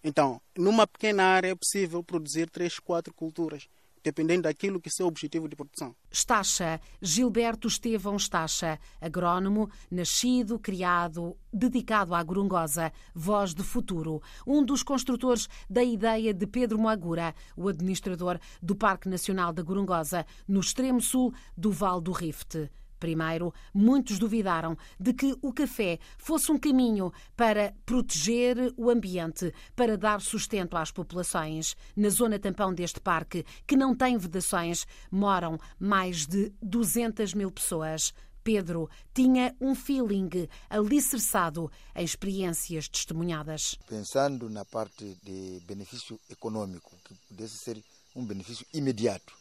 Então, 0.03 0.41
numa 0.57 0.87
pequena 0.87 1.25
área 1.25 1.49
é 1.49 1.55
possível 1.55 2.03
produzir 2.03 2.49
três, 2.49 2.79
quatro 2.79 3.13
culturas 3.13 3.69
dependendo 4.03 4.43
daquilo 4.43 4.81
que 4.81 4.91
seu 4.91 5.07
objetivo 5.07 5.49
de 5.49 5.57
produção. 5.57 5.95
Estacha, 6.11 6.81
Gilberto 7.01 7.69
Estevão 7.69 8.17
Estacha, 8.17 8.79
agrónomo, 9.01 9.71
nascido, 9.91 10.59
criado, 10.59 11.37
dedicado 11.53 12.15
à 12.15 12.23
Gorongosa, 12.23 12.93
voz 13.15 13.55
de 13.55 13.63
futuro, 13.63 14.23
um 14.47 14.65
dos 14.65 14.83
construtores 14.83 15.49
da 15.69 15.83
ideia 15.83 16.33
de 16.33 16.47
Pedro 16.47 16.79
Moagura, 16.79 17.35
o 17.57 17.69
administrador 17.69 18.39
do 18.63 18.75
Parque 18.75 19.09
Nacional 19.09 19.53
da 19.53 19.63
Gorongosa, 19.63 20.27
no 20.49 20.61
extremo 20.61 21.01
sul 21.01 21.33
do 21.57 21.71
Val 21.71 22.01
do 22.01 22.13
Rift. 22.13 22.71
Primeiro, 23.01 23.53
muitos 23.75 24.19
duvidaram 24.19 24.77
de 25.01 25.15
que 25.15 25.35
o 25.41 25.53
café 25.53 25.99
fosse 26.19 26.53
um 26.53 26.59
caminho 26.59 27.11
para 27.35 27.75
proteger 27.87 28.73
o 28.77 28.91
ambiente, 28.91 29.53
para 29.75 29.97
dar 29.97 30.21
sustento 30.21 30.77
às 30.77 30.93
populações. 30.93 31.75
Na 31.97 32.11
zona 32.11 32.39
tampão 32.39 32.75
deste 32.75 33.01
parque, 33.01 33.45
que 33.67 33.75
não 33.75 33.95
tem 33.97 34.19
vedações, 34.19 34.87
moram 35.11 35.59
mais 35.79 36.27
de 36.27 36.53
200 36.63 37.33
mil 37.33 37.51
pessoas. 37.51 38.13
Pedro 38.45 38.89
tinha 39.15 39.55
um 39.61 39.75
feeling 39.75 40.49
alicerçado 40.69 41.71
em 41.95 42.05
experiências 42.05 42.89
testemunhadas. 42.89 43.77
Pensando 43.87 44.49
na 44.51 44.65
parte 44.65 45.17
de 45.23 45.61
benefício 45.67 46.19
econômico, 46.29 46.95
que 47.05 47.15
pudesse 47.29 47.57
ser 47.57 47.83
um 48.15 48.25
benefício 48.25 48.67
imediato, 48.75 49.35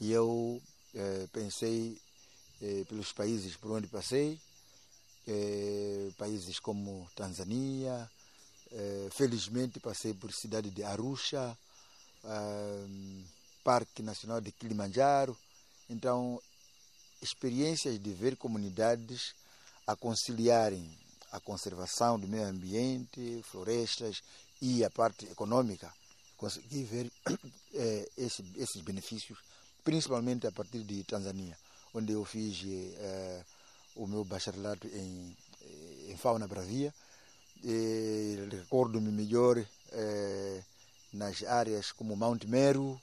e 0.00 0.12
eu 0.12 0.60
eh, 0.94 1.28
pensei 1.32 1.98
eh, 2.62 2.84
pelos 2.88 3.12
países 3.12 3.56
por 3.56 3.72
onde 3.72 3.86
passei, 3.86 4.38
eh, 5.26 6.10
países 6.16 6.58
como 6.58 7.08
Tanzânia, 7.14 8.10
eh, 8.72 9.08
felizmente 9.12 9.80
passei 9.80 10.14
por 10.14 10.32
cidade 10.32 10.70
de 10.70 10.82
Arusha, 10.82 11.56
eh, 12.24 12.86
Parque 13.62 14.02
Nacional 14.02 14.40
de 14.40 14.52
Kilimanjaro, 14.52 15.36
então 15.88 16.40
experiências 17.20 17.98
de 17.98 18.12
ver 18.12 18.36
comunidades 18.36 19.34
a 19.86 19.96
conciliarem 19.96 20.88
a 21.32 21.40
conservação 21.40 22.18
do 22.18 22.26
meio 22.26 22.46
ambiente, 22.46 23.42
florestas 23.44 24.22
e 24.60 24.82
a 24.84 24.90
parte 24.90 25.26
econômica, 25.26 25.92
consegui 26.36 26.84
ver 26.84 27.12
eh, 27.74 28.08
esse, 28.16 28.44
esses 28.56 28.80
benefícios, 28.82 29.38
principalmente 29.84 30.46
a 30.46 30.52
partir 30.52 30.82
de 30.84 31.04
Tanzânia, 31.04 31.56
onde 31.94 32.12
eu 32.12 32.24
fiz 32.24 32.62
eh, 32.66 33.44
o 33.96 34.06
meu 34.06 34.24
bacharelato 34.24 34.86
em, 34.88 35.36
em 36.08 36.16
fauna 36.16 36.46
bravia. 36.46 36.92
Recordo-me 38.50 39.10
melhor 39.10 39.58
eh, 39.92 40.62
nas 41.12 41.42
áreas 41.42 41.92
como 41.92 42.16
Mount 42.16 42.44
Meru, 42.44 43.00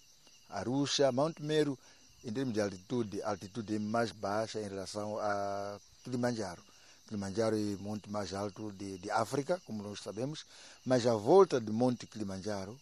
Arusha. 0.50 1.12
Mount 1.12 1.40
Meru, 1.40 1.78
em 2.24 2.32
termos 2.32 2.54
de 2.54 2.62
altitude, 2.62 3.22
altitude 3.22 3.80
mais 3.80 4.12
baixa 4.12 4.60
em 4.60 4.70
relação 4.70 5.18
a 5.20 5.80
Kilimanjaro. 6.04 6.64
Kilimanjaro 7.08 7.56
é 7.56 7.76
o 7.76 7.80
monte 7.80 8.10
mais 8.10 8.34
alto 8.34 8.72
de, 8.72 8.98
de 8.98 9.12
África, 9.12 9.62
como 9.66 9.84
nós 9.84 10.00
sabemos, 10.02 10.46
mas 10.84 11.06
a 11.06 11.14
volta 11.14 11.60
do 11.60 11.72
Monte 11.72 12.08
Kilimanjaro, 12.08 12.80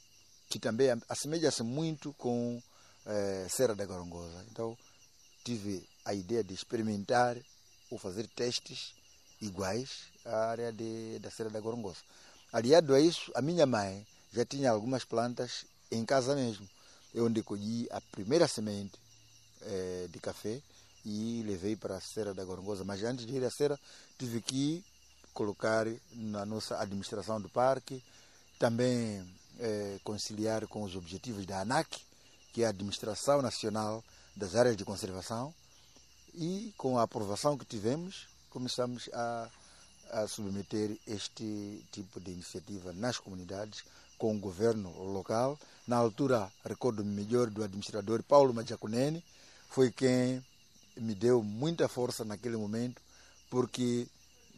que 0.50 0.60
também 0.60 0.88
assemelha-se 1.10 1.62
muito 1.62 2.14
com 2.14 2.62
eh, 3.06 3.48
Serra 3.50 3.76
da 3.76 3.86
Gorongosa. 3.86 4.46
Então, 4.50 4.78
tive 5.44 5.86
a 6.06 6.14
ideia 6.14 6.44
de 6.44 6.54
experimentar 6.54 7.38
ou 7.90 7.98
fazer 7.98 8.28
testes 8.28 8.94
iguais 9.42 10.06
à 10.26 10.50
área 10.50 10.72
de, 10.72 11.20
da 11.20 11.30
Serra 11.30 11.50
da 11.50 11.60
Gorongosa. 11.60 12.00
Aliado 12.52 12.94
a 12.94 13.00
isso, 13.00 13.32
a 13.36 13.42
minha 13.42 13.66
mãe 13.66 14.06
já 14.32 14.46
tinha 14.46 14.72
algumas 14.72 15.04
plantas 15.04 15.66
em 15.92 16.06
casa 16.06 16.36
mesmo, 16.36 16.68
é 17.14 17.22
onde 17.22 17.44
colhi 17.44 17.88
a 17.92 18.02
primeira 18.02 18.48
semente 18.48 18.98
eh, 19.62 20.08
de 20.10 20.20
café 20.20 20.62
e 21.06 21.44
levei 21.46 21.76
para 21.76 21.98
a 21.98 22.02
Serra 22.02 22.34
da 22.34 22.44
Gorongosa. 22.44 22.84
Mas 22.84 23.04
antes 23.04 23.26
de 23.26 23.36
ir 23.36 23.44
à 23.44 23.52
Serra, 23.52 23.80
tive 24.18 24.42
que 24.42 24.84
colocar 25.34 25.86
na 26.12 26.46
nossa 26.46 26.80
administração 26.80 27.40
do 27.40 27.50
parque, 27.50 28.02
também 28.58 29.24
eh, 29.60 30.00
conciliar 30.04 30.68
com 30.68 30.84
os 30.84 30.96
objetivos 30.96 31.46
da 31.46 31.62
ANAC, 31.62 32.02
que 32.54 32.64
é 32.64 32.66
a 32.66 32.70
Administração 32.70 33.42
Nacional 33.42 34.04
das 34.36 34.56
Áreas 34.56 34.78
de 34.78 34.86
Conservação, 34.86 35.54
e 36.34 36.74
com 36.78 36.98
a 36.98 37.04
aprovação 37.04 37.58
que 37.58 37.66
tivemos, 37.66 38.28
começamos 38.50 39.10
a, 39.14 39.50
a 40.12 40.28
submeter 40.28 40.98
este 41.08 41.84
tipo 41.92 42.20
de 42.20 42.32
iniciativa 42.32 42.92
nas 42.94 43.18
comunidades, 43.18 43.84
com 44.18 44.36
o 44.36 44.40
governo 44.40 44.92
local. 45.12 45.60
Na 45.88 45.98
altura, 45.98 46.52
recordo-me 46.64 47.14
melhor 47.14 47.50
do 47.50 47.64
administrador 47.64 48.24
Paulo 48.24 48.54
Majacunene, 48.54 49.24
foi 49.70 49.92
quem 49.92 50.44
me 50.96 51.16
deu 51.16 51.44
muita 51.44 51.88
força 51.88 52.24
naquele 52.24 52.58
momento, 52.58 53.02
porque 53.50 54.08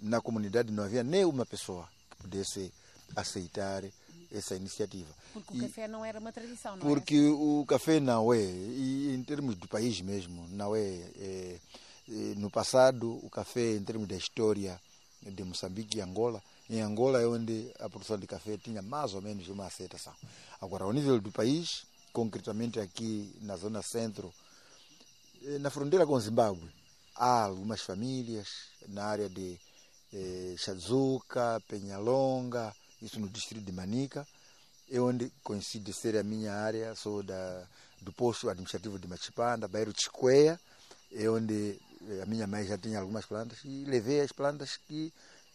na 0.01 0.21
comunidade 0.21 0.71
não 0.71 0.83
havia 0.83 1.03
nem 1.03 1.25
uma 1.25 1.45
pessoa 1.45 1.87
que 2.09 2.17
pudesse 2.17 2.71
aceitar 3.15 3.83
essa 4.31 4.55
iniciativa. 4.55 5.13
Porque 5.33 5.53
o 5.53 5.57
e, 5.57 5.61
café 5.61 5.87
não 5.87 6.03
era 6.03 6.19
uma 6.19 6.31
tradição, 6.31 6.75
não 6.75 6.87
Porque 6.87 7.15
é? 7.15 7.29
o 7.29 7.65
café 7.67 7.99
não 7.99 8.33
é, 8.33 8.41
e 8.41 9.13
em 9.15 9.23
termos 9.23 9.55
do 9.55 9.67
país 9.67 10.01
mesmo, 10.01 10.47
não 10.49 10.75
é, 10.75 10.81
é, 10.81 11.59
é. 12.09 12.35
No 12.37 12.49
passado, 12.49 13.19
o 13.23 13.29
café, 13.29 13.75
em 13.75 13.83
termos 13.83 14.07
da 14.07 14.15
história 14.15 14.79
de 15.21 15.43
Moçambique 15.43 15.97
e 15.97 16.01
Angola, 16.01 16.41
em 16.69 16.81
Angola 16.81 17.21
é 17.21 17.27
onde 17.27 17.71
a 17.79 17.89
produção 17.89 18.17
de 18.17 18.27
café 18.27 18.57
tinha 18.57 18.81
mais 18.81 19.13
ou 19.13 19.21
menos 19.21 19.47
uma 19.49 19.65
aceitação. 19.65 20.13
Agora, 20.61 20.83
ao 20.83 20.93
nível 20.93 21.19
do 21.19 21.31
país, 21.31 21.85
concretamente 22.11 22.79
aqui 22.79 23.35
na 23.41 23.55
zona 23.55 23.81
centro, 23.81 24.33
na 25.59 25.69
fronteira 25.69 26.05
com 26.05 26.19
Zimbábue, 26.19 26.69
há 27.15 27.43
algumas 27.43 27.81
famílias 27.81 28.47
na 28.87 29.05
área 29.05 29.29
de 29.29 29.59
eh, 30.13 30.55
Chazuca, 30.57 31.61
Penhalonga, 31.67 32.73
isso 33.05 33.19
no 33.19 33.29
distrito 33.29 33.63
de 33.63 33.71
Manica, 33.71 34.27
é 34.89 34.99
onde 34.99 35.31
coincide 35.43 35.93
ser 35.93 36.17
a 36.17 36.23
minha 36.23 36.53
área, 36.53 36.95
sou 36.95 37.23
da, 37.23 37.67
do 38.01 38.11
posto 38.11 38.49
administrativo 38.49 38.99
de 38.99 39.07
Machipanda, 39.07 39.67
bairro 39.67 39.93
Chicoeia, 39.95 40.59
é 41.11 41.29
onde 41.29 41.79
a 42.21 42.25
minha 42.25 42.45
mãe 42.45 42.65
já 42.65 42.77
tinha 42.77 42.99
algumas 42.99 43.25
plantas 43.25 43.59
e 43.63 43.85
levei 43.85 44.21
as 44.21 44.31
plantas 44.31 44.77
que 44.77 45.11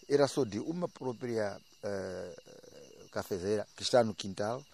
era 0.09 0.26
só 0.26 0.45
de 0.45 0.59
uma 0.59 0.88
própria 0.88 1.57
uh, 1.85 3.09
cafezeira 3.11 3.66
que 3.76 3.83
está 3.83 4.02
no 4.02 4.14
quintal 4.14 4.64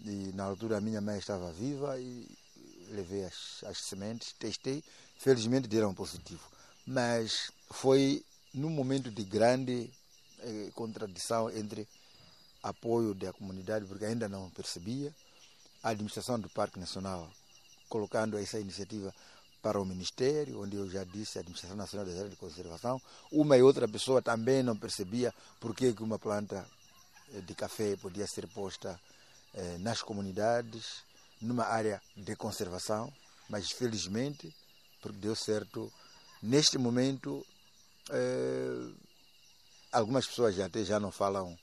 e 0.00 0.32
na 0.34 0.44
altura 0.44 0.78
a 0.78 0.80
minha 0.80 1.00
mãe 1.00 1.18
estava 1.18 1.52
viva 1.52 1.98
e 2.00 2.26
levei 2.90 3.24
as, 3.24 3.62
as 3.64 3.78
sementes, 3.78 4.32
testei, 4.38 4.82
felizmente 5.18 5.68
deram 5.68 5.94
positivo. 5.94 6.42
Mas 6.86 7.52
foi 7.70 8.24
num 8.52 8.70
momento 8.70 9.10
de 9.10 9.22
grande 9.24 9.90
eh, 10.40 10.70
contradição 10.74 11.48
entre 11.50 11.86
apoio 12.62 13.14
da 13.14 13.32
comunidade, 13.32 13.86
porque 13.86 14.04
ainda 14.04 14.28
não 14.28 14.50
percebia, 14.50 15.14
a 15.82 15.90
administração 15.90 16.38
do 16.38 16.48
Parque 16.48 16.78
Nacional 16.78 17.28
colocando 17.88 18.38
essa 18.38 18.58
iniciativa 18.58 19.12
para 19.60 19.80
o 19.80 19.84
Ministério, 19.84 20.60
onde 20.62 20.76
eu 20.76 20.90
já 20.90 21.04
disse 21.04 21.38
a 21.38 21.40
Administração 21.40 21.76
Nacional 21.76 22.06
das 22.06 22.16
Áreas 22.16 22.30
de 22.30 22.36
Conservação. 22.36 23.00
Uma 23.30 23.56
e 23.56 23.62
outra 23.62 23.86
pessoa 23.86 24.20
também 24.20 24.62
não 24.62 24.76
percebia 24.76 25.32
por 25.60 25.74
que 25.74 25.94
uma 26.00 26.18
planta 26.18 26.66
eh, 27.32 27.40
de 27.40 27.54
café 27.54 27.96
podia 27.96 28.26
ser 28.26 28.48
posta 28.48 29.00
eh, 29.54 29.76
nas 29.78 30.02
comunidades 30.02 31.04
numa 31.40 31.64
área 31.64 32.00
de 32.16 32.34
conservação, 32.36 33.12
mas 33.48 33.70
felizmente, 33.70 34.54
porque 35.00 35.18
deu 35.18 35.34
certo, 35.34 35.92
neste 36.42 36.78
momento, 36.78 37.44
eh, 38.10 38.92
algumas 39.92 40.26
pessoas 40.26 40.54
já 40.54 40.66
até 40.66 40.84
já 40.84 40.98
não 40.98 41.12
falam 41.12 41.56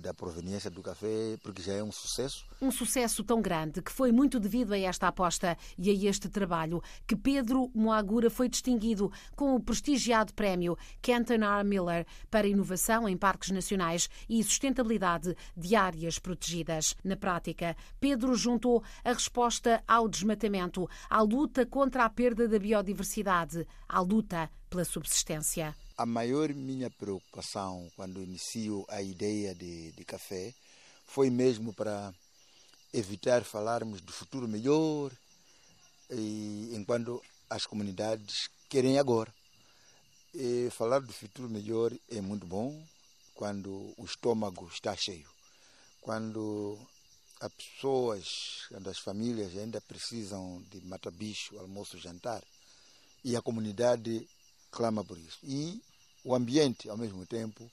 da 0.00 0.14
proveniência 0.14 0.70
do 0.70 0.82
café, 0.82 1.36
porque 1.42 1.62
já 1.62 1.74
é 1.74 1.82
um 1.82 1.92
sucesso. 1.92 2.46
Um 2.60 2.70
sucesso 2.70 3.22
tão 3.22 3.40
grande 3.40 3.82
que 3.82 3.92
foi 3.92 4.10
muito 4.10 4.40
devido 4.40 4.72
a 4.72 4.78
esta 4.78 5.08
aposta 5.08 5.56
e 5.78 5.90
a 5.90 6.10
este 6.10 6.28
trabalho 6.28 6.82
que 7.06 7.16
Pedro 7.16 7.70
Moagura 7.74 8.30
foi 8.30 8.48
distinguido 8.48 9.12
com 9.36 9.54
o 9.54 9.60
prestigiado 9.60 10.32
prémio 10.34 10.76
Kenton 11.02 11.44
R. 11.44 11.64
Miller 11.64 12.06
para 12.30 12.46
inovação 12.46 13.08
em 13.08 13.16
parques 13.16 13.50
nacionais 13.50 14.08
e 14.28 14.42
sustentabilidade 14.42 15.36
de 15.56 15.76
áreas 15.76 16.18
protegidas. 16.18 16.94
Na 17.04 17.16
prática, 17.16 17.76
Pedro 18.00 18.34
juntou 18.34 18.82
a 19.04 19.12
resposta 19.12 19.82
ao 19.86 20.08
desmatamento, 20.08 20.88
à 21.08 21.20
luta 21.20 21.66
contra 21.66 22.04
a 22.04 22.10
perda 22.10 22.48
da 22.48 22.58
biodiversidade, 22.58 23.66
à 23.88 24.00
luta 24.00 24.50
pela 24.70 24.84
subsistência. 24.84 25.74
A 25.96 26.04
maior 26.04 26.52
minha 26.52 26.90
preocupação 26.90 27.88
quando 27.94 28.20
inicio 28.20 28.84
a 28.88 29.00
ideia 29.00 29.54
de, 29.54 29.92
de 29.92 30.04
café 30.04 30.52
foi 31.06 31.30
mesmo 31.30 31.72
para 31.72 32.12
evitar 32.92 33.44
falarmos 33.44 34.00
do 34.00 34.12
futuro 34.12 34.48
melhor 34.48 35.12
e, 36.10 36.72
enquanto 36.74 37.22
as 37.48 37.64
comunidades 37.64 38.48
querem 38.68 38.98
agora. 38.98 39.32
E 40.34 40.68
falar 40.72 40.98
do 40.98 41.12
futuro 41.12 41.48
melhor 41.48 41.92
é 42.10 42.20
muito 42.20 42.44
bom 42.44 42.84
quando 43.32 43.94
o 43.96 44.04
estômago 44.04 44.66
está 44.66 44.96
cheio, 44.96 45.28
quando 46.00 46.76
as 47.40 47.52
pessoas, 47.52 48.66
quando 48.68 48.90
as 48.90 48.98
famílias 48.98 49.56
ainda 49.56 49.80
precisam 49.80 50.60
de 50.72 50.80
mata-bicho, 50.86 51.56
almoço, 51.56 51.98
jantar, 51.98 52.42
e 53.24 53.36
a 53.36 53.42
comunidade 53.42 54.26
clama 54.74 55.04
por 55.04 55.16
isso. 55.16 55.38
E 55.44 55.80
o 56.24 56.34
ambiente, 56.34 56.90
ao 56.90 56.98
mesmo 56.98 57.24
tempo, 57.24 57.70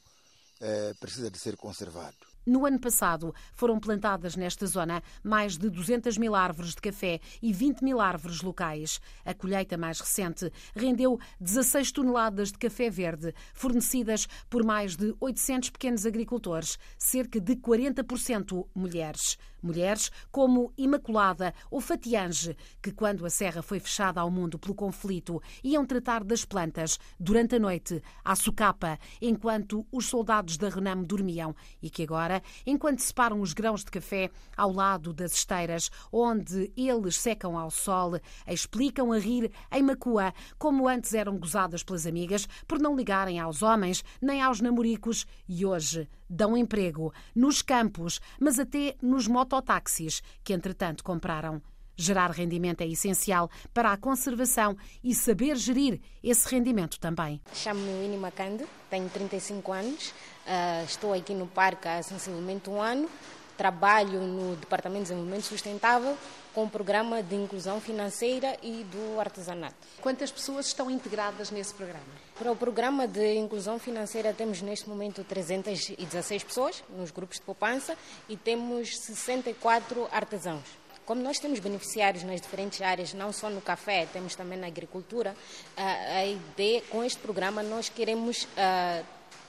é, 0.61 0.93
precisa 0.99 1.31
de 1.31 1.37
ser 1.39 1.57
conservado. 1.57 2.31
No 2.45 2.65
ano 2.65 2.79
passado, 2.79 3.35
foram 3.53 3.79
plantadas 3.79 4.35
nesta 4.35 4.65
zona 4.65 5.03
mais 5.23 5.57
de 5.57 5.69
200 5.69 6.17
mil 6.17 6.33
árvores 6.33 6.73
de 6.73 6.81
café 6.81 7.19
e 7.39 7.53
20 7.53 7.83
mil 7.83 8.01
árvores 8.01 8.41
locais. 8.41 8.99
A 9.23 9.33
colheita 9.33 9.77
mais 9.77 9.99
recente 9.99 10.51
rendeu 10.75 11.19
16 11.39 11.91
toneladas 11.91 12.51
de 12.51 12.57
café 12.57 12.89
verde, 12.89 13.33
fornecidas 13.53 14.27
por 14.49 14.63
mais 14.63 14.95
de 14.95 15.15
800 15.19 15.69
pequenos 15.69 16.05
agricultores, 16.05 16.79
cerca 16.97 17.39
de 17.39 17.55
40% 17.55 18.67
mulheres. 18.73 19.37
Mulheres 19.61 20.11
como 20.31 20.73
Imaculada 20.77 21.53
ou 21.69 21.79
Fatiange, 21.79 22.55
que 22.81 22.91
quando 22.91 23.25
a 23.25 23.29
serra 23.29 23.61
foi 23.61 23.79
fechada 23.79 24.19
ao 24.19 24.31
mundo 24.31 24.57
pelo 24.57 24.73
conflito, 24.73 25.41
iam 25.63 25.85
tratar 25.85 26.23
das 26.23 26.43
plantas 26.45 26.99
durante 27.19 27.55
a 27.55 27.59
noite, 27.59 28.01
à 28.25 28.35
socapa, 28.35 28.97
enquanto 29.21 29.85
os 29.91 30.07
soldados 30.07 30.57
da 30.57 30.69
Renam 30.69 31.03
dormiam. 31.03 31.55
E 31.81 31.89
que 31.89 32.03
agora 32.03 32.41
enquanto 32.65 32.99
separam 32.99 33.41
os 33.41 33.53
grãos 33.53 33.83
de 33.83 33.91
café 33.91 34.29
ao 34.57 34.71
lado 34.71 35.13
das 35.13 35.33
esteiras, 35.33 35.91
onde 36.11 36.71
eles 36.75 37.17
secam 37.17 37.57
ao 37.57 37.69
sol, 37.69 38.19
explicam 38.47 39.11
a 39.11 39.19
rir 39.19 39.51
em 39.71 39.83
Macua, 39.83 40.33
como 40.57 40.87
antes 40.87 41.13
eram 41.13 41.37
gozadas 41.37 41.83
pelas 41.83 42.07
amigas 42.07 42.47
por 42.67 42.79
não 42.79 42.95
ligarem 42.95 43.39
aos 43.39 43.61
homens 43.61 44.03
nem 44.21 44.41
aos 44.41 44.59
namoricos 44.61 45.25
e 45.47 45.65
hoje 45.65 46.07
dão 46.31 46.55
emprego 46.55 47.13
nos 47.35 47.61
campos, 47.61 48.21
mas 48.39 48.57
até 48.57 48.95
nos 49.01 49.27
mototáxis 49.27 50.23
que 50.43 50.53
entretanto 50.53 51.03
compraram. 51.03 51.61
Gerar 51.97 52.31
rendimento 52.31 52.81
é 52.81 52.87
essencial 52.87 53.49
para 53.73 53.91
a 53.91 53.97
conservação 53.97 54.75
e 55.03 55.13
saber 55.13 55.55
gerir 55.57 55.99
esse 56.23 56.47
rendimento 56.49 56.99
também. 56.99 57.41
Chamo-me 57.53 58.01
Winnie 58.01 58.17
Macande, 58.17 58.65
tenho 58.89 59.09
35 59.09 59.71
anos, 59.71 60.09
uh, 60.09 60.85
estou 60.85 61.13
aqui 61.13 61.33
no 61.33 61.45
parque 61.45 61.87
há 61.87 62.01
sensivelmente 62.01 62.69
um 62.69 62.81
ano, 62.81 63.09
trabalho 63.57 64.21
no 64.21 64.55
Departamento 64.55 65.03
de 65.03 65.09
Desenvolvimento 65.09 65.43
Sustentável 65.43 66.17
com 66.53 66.63
o 66.63 66.69
programa 66.69 67.21
de 67.21 67.35
inclusão 67.35 67.79
financeira 67.79 68.57
e 68.63 68.83
do 68.85 69.19
artesanato. 69.19 69.75
Quantas 70.01 70.31
pessoas 70.31 70.67
estão 70.67 70.89
integradas 70.89 71.51
nesse 71.51 71.73
programa? 71.73 72.30
Para 72.41 72.51
o 72.51 72.55
programa 72.55 73.07
de 73.07 73.35
inclusão 73.35 73.77
financeira 73.77 74.33
temos 74.33 74.63
neste 74.63 74.89
momento 74.89 75.23
316 75.23 76.43
pessoas 76.43 76.83
nos 76.89 77.11
grupos 77.11 77.37
de 77.37 77.43
poupança 77.43 77.95
e 78.27 78.35
temos 78.35 78.97
64 78.97 80.09
artesãos. 80.11 80.63
Como 81.05 81.21
nós 81.21 81.37
temos 81.37 81.59
beneficiários 81.59 82.23
nas 82.23 82.41
diferentes 82.41 82.81
áreas, 82.81 83.13
não 83.13 83.31
só 83.31 83.47
no 83.47 83.61
café, 83.61 84.07
temos 84.11 84.33
também 84.35 84.57
na 84.57 84.65
agricultura, 84.65 85.35
a 85.77 86.25
ideia 86.25 86.81
com 86.89 87.03
este 87.03 87.19
programa 87.19 87.61
nós 87.61 87.89
queremos 87.89 88.47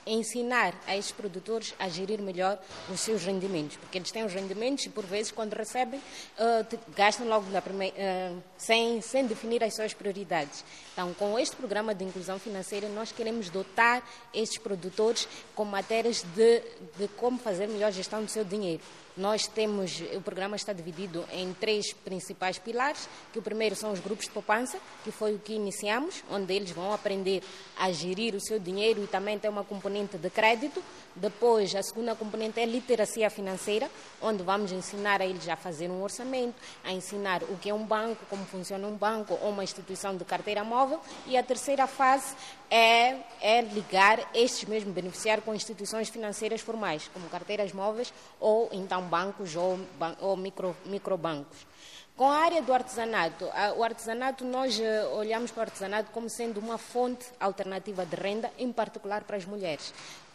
ensinar 0.05 0.73
a 0.85 0.95
esses 0.95 1.11
produtores 1.11 1.73
a 1.79 1.87
gerir 1.89 2.21
melhor 2.21 2.59
os 2.89 2.99
seus 2.99 3.23
rendimentos, 3.23 3.77
porque 3.77 3.97
eles 3.97 4.11
têm 4.11 4.25
os 4.25 4.33
rendimentos 4.33 4.85
e 4.85 4.89
por 4.89 5.05
vezes 5.05 5.31
quando 5.31 5.53
recebem 5.53 5.99
uh, 5.99 6.79
gastam 6.95 7.27
logo 7.27 7.45
primeira, 7.61 7.95
uh, 7.95 8.43
sem, 8.57 9.01
sem 9.01 9.25
definir 9.25 9.63
as 9.63 9.75
suas 9.75 9.93
prioridades. 9.93 10.63
Então, 10.93 11.13
com 11.13 11.37
este 11.39 11.55
programa 11.55 11.95
de 11.95 12.03
inclusão 12.03 12.37
financeira, 12.39 12.87
nós 12.89 13.11
queremos 13.11 13.49
dotar 13.49 14.07
esses 14.33 14.57
produtores 14.57 15.27
com 15.55 15.65
matérias 15.65 16.23
de, 16.35 16.61
de 16.97 17.07
como 17.17 17.37
fazer 17.37 17.67
melhor 17.67 17.91
gestão 17.91 18.23
do 18.23 18.29
seu 18.29 18.43
dinheiro. 18.43 18.81
Nós 19.15 19.45
temos, 19.45 20.01
o 20.15 20.21
programa 20.21 20.55
está 20.55 20.73
dividido 20.73 21.23
em 21.31 21.53
três 21.53 21.93
principais 21.93 22.57
pilares, 22.57 23.07
que 23.31 23.37
o 23.37 23.43
primeiro 23.43 23.75
são 23.75 23.91
os 23.91 23.99
grupos 23.99 24.25
de 24.25 24.31
poupança, 24.31 24.79
que 25.03 25.11
foi 25.11 25.35
o 25.35 25.39
que 25.39 25.53
iniciamos, 25.53 26.23
onde 26.31 26.51
eles 26.51 26.71
vão 26.71 26.91
aprender 26.91 27.43
a 27.77 27.91
gerir 27.91 28.33
o 28.33 28.41
seu 28.41 28.57
dinheiro 28.57 29.03
e 29.03 29.07
também 29.07 29.37
tem 29.37 29.51
uma 29.51 29.63
componente 29.63 30.17
de 30.17 30.29
crédito. 30.31 30.83
Depois, 31.15 31.75
a 31.75 31.83
segunda 31.83 32.15
componente 32.15 32.59
é 32.59 32.65
literacia 32.65 33.29
financeira, 33.29 33.89
onde 34.21 34.41
vamos 34.41 34.71
ensinar 34.71 35.21
a 35.21 35.25
eles 35.25 35.47
a 35.47 35.55
fazer 35.55 35.89
um 35.89 36.01
orçamento, 36.01 36.55
a 36.83 36.91
ensinar 36.91 37.43
o 37.43 37.57
que 37.57 37.69
é 37.69 37.73
um 37.73 37.85
banco, 37.85 38.25
como 38.29 38.43
funciona 38.45 38.87
um 38.87 38.95
banco 38.95 39.37
ou 39.41 39.49
uma 39.49 39.63
instituição 39.63 40.17
de 40.17 40.25
carteira 40.25 40.63
móvel. 40.63 40.99
E 41.27 41.37
a 41.37 41.43
terceira 41.43 41.85
fase 41.85 42.35
é, 42.69 43.17
é 43.39 43.61
ligar 43.61 44.19
estes 44.33 44.67
mesmos 44.67 44.93
beneficiários 44.93 45.45
com 45.45 45.53
instituições 45.53 46.09
financeiras 46.09 46.61
formais, 46.61 47.09
como 47.13 47.29
carteiras 47.29 47.71
móveis 47.71 48.11
ou 48.39 48.69
então 48.71 49.01
bancos 49.03 49.55
ou, 49.55 49.79
ou 50.19 50.35
micro, 50.35 50.75
microbancos. 50.85 51.73
Com 52.15 52.29
a 52.29 52.35
área 52.35 52.61
do 52.61 52.71
artesanato, 52.71 53.49
o 53.75 53.83
artesanato, 53.83 54.45
nós 54.45 54.79
eh, 54.79 55.03
olhamos 55.15 55.49
para 55.49 55.61
o 55.61 55.63
artesanato 55.63 56.11
como 56.11 56.29
sendo 56.29 56.59
uma 56.59 56.77
fonte 56.77 57.25
alternativa 57.39 58.05
de 58.05 58.15
renda, 58.15 58.51
em 58.55 58.71
particular 58.71 59.23
para 59.23 59.35
as 59.35 59.45
mulheres. 59.45 59.91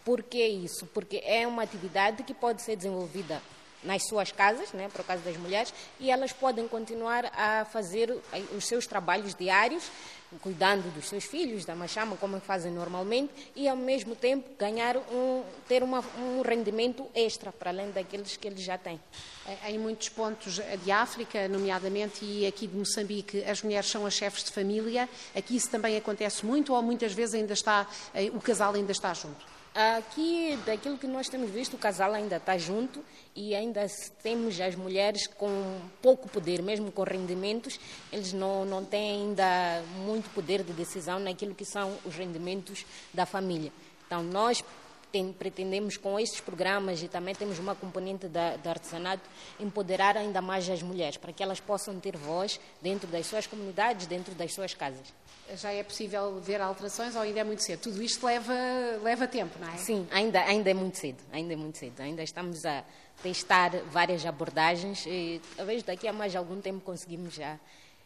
Por 0.08 0.22
que 0.22 0.42
isso? 0.42 0.86
Porque 0.86 1.20
é 1.22 1.46
uma 1.46 1.62
atividade 1.62 2.22
que 2.22 2.32
pode 2.32 2.62
ser 2.62 2.76
desenvolvida 2.76 3.42
nas 3.84 4.08
suas 4.08 4.32
casas, 4.32 4.72
né, 4.72 4.88
por 4.90 5.04
causa 5.04 5.22
das 5.22 5.36
mulheres, 5.36 5.72
e 6.00 6.10
elas 6.10 6.32
podem 6.32 6.66
continuar 6.66 7.26
a 7.26 7.66
fazer 7.66 8.18
os 8.56 8.64
seus 8.66 8.86
trabalhos 8.86 9.34
diários, 9.34 9.84
cuidando 10.40 10.90
dos 10.94 11.10
seus 11.10 11.24
filhos, 11.24 11.66
da 11.66 11.76
machama, 11.76 12.16
como 12.16 12.40
fazem 12.40 12.72
normalmente, 12.72 13.52
e 13.54 13.68
ao 13.68 13.76
mesmo 13.76 14.16
tempo 14.16 14.48
ganhar 14.58 14.96
um, 14.96 15.44
ter 15.68 15.82
uma, 15.82 16.02
um 16.18 16.40
rendimento 16.40 17.06
extra, 17.14 17.52
para 17.52 17.68
além 17.68 17.90
daqueles 17.90 18.34
que 18.34 18.48
eles 18.48 18.62
já 18.62 18.78
têm. 18.78 18.98
Em 19.66 19.78
muitos 19.78 20.08
pontos 20.08 20.58
de 20.82 20.90
África, 20.90 21.46
nomeadamente, 21.48 22.24
e 22.24 22.46
aqui 22.46 22.66
de 22.66 22.74
Moçambique, 22.74 23.44
as 23.44 23.62
mulheres 23.62 23.90
são 23.90 24.06
as 24.06 24.14
chefes 24.14 24.44
de 24.44 24.52
família. 24.52 25.06
Aqui 25.36 25.54
isso 25.54 25.68
também 25.68 25.98
acontece 25.98 26.46
muito, 26.46 26.72
ou 26.72 26.80
muitas 26.80 27.12
vezes 27.12 27.34
ainda 27.34 27.52
está, 27.52 27.86
eh, 28.14 28.30
o 28.32 28.40
casal 28.40 28.72
ainda 28.72 28.92
está 28.92 29.12
junto? 29.12 29.57
Aqui, 29.80 30.58
daquilo 30.66 30.98
que 30.98 31.06
nós 31.06 31.28
temos 31.28 31.50
visto, 31.50 31.74
o 31.74 31.78
casal 31.78 32.12
ainda 32.12 32.38
está 32.38 32.58
junto 32.58 33.00
e 33.32 33.54
ainda 33.54 33.86
temos 34.24 34.60
as 34.60 34.74
mulheres 34.74 35.28
com 35.28 35.78
pouco 36.02 36.28
poder, 36.28 36.60
mesmo 36.60 36.90
com 36.90 37.04
rendimentos, 37.04 37.78
eles 38.12 38.32
não, 38.32 38.64
não 38.64 38.84
têm 38.84 39.22
ainda 39.22 39.80
muito 39.98 40.28
poder 40.30 40.64
de 40.64 40.72
decisão 40.72 41.20
naquilo 41.20 41.54
que 41.54 41.64
são 41.64 41.96
os 42.04 42.16
rendimentos 42.16 42.84
da 43.14 43.24
família. 43.24 43.70
Então, 44.04 44.20
nós 44.20 44.64
tem, 45.12 45.32
pretendemos 45.32 45.96
com 45.96 46.18
estes 46.18 46.40
programas 46.40 47.00
e 47.00 47.06
também 47.06 47.36
temos 47.36 47.60
uma 47.60 47.76
componente 47.76 48.26
da, 48.26 48.58
artesanato 48.66 49.22
empoderar 49.60 50.16
ainda 50.16 50.42
mais 50.42 50.68
as 50.68 50.82
mulheres 50.82 51.18
para 51.18 51.32
que 51.32 51.40
elas 51.40 51.60
possam 51.60 52.00
ter 52.00 52.16
voz 52.16 52.58
dentro 52.82 53.06
das 53.06 53.28
suas 53.28 53.46
comunidades, 53.46 54.08
dentro 54.08 54.34
das 54.34 54.52
suas 54.52 54.74
casas 54.74 55.06
já 55.56 55.72
é 55.72 55.82
possível 55.82 56.40
ver 56.40 56.60
alterações 56.60 57.14
ou 57.16 57.22
ainda 57.22 57.40
é 57.40 57.44
muito 57.44 57.62
cedo? 57.62 57.80
Tudo 57.80 58.02
isto 58.02 58.24
leva, 58.26 58.54
leva 59.02 59.26
tempo, 59.26 59.58
não 59.58 59.68
é? 59.72 59.76
Sim, 59.76 60.06
ainda, 60.10 60.40
ainda 60.42 60.70
é 60.70 60.74
muito 60.74 60.98
cedo, 60.98 61.18
ainda 61.32 61.52
é 61.52 61.56
muito 61.56 61.78
cedo. 61.78 62.00
Ainda 62.00 62.22
estamos 62.22 62.64
a 62.64 62.84
testar 63.22 63.70
várias 63.90 64.24
abordagens 64.24 65.04
e 65.06 65.40
talvez 65.56 65.82
daqui 65.82 66.06
a 66.06 66.12
mais 66.12 66.36
algum 66.36 66.60
tempo 66.60 66.80
conseguimos 66.80 67.34
já 67.34 67.58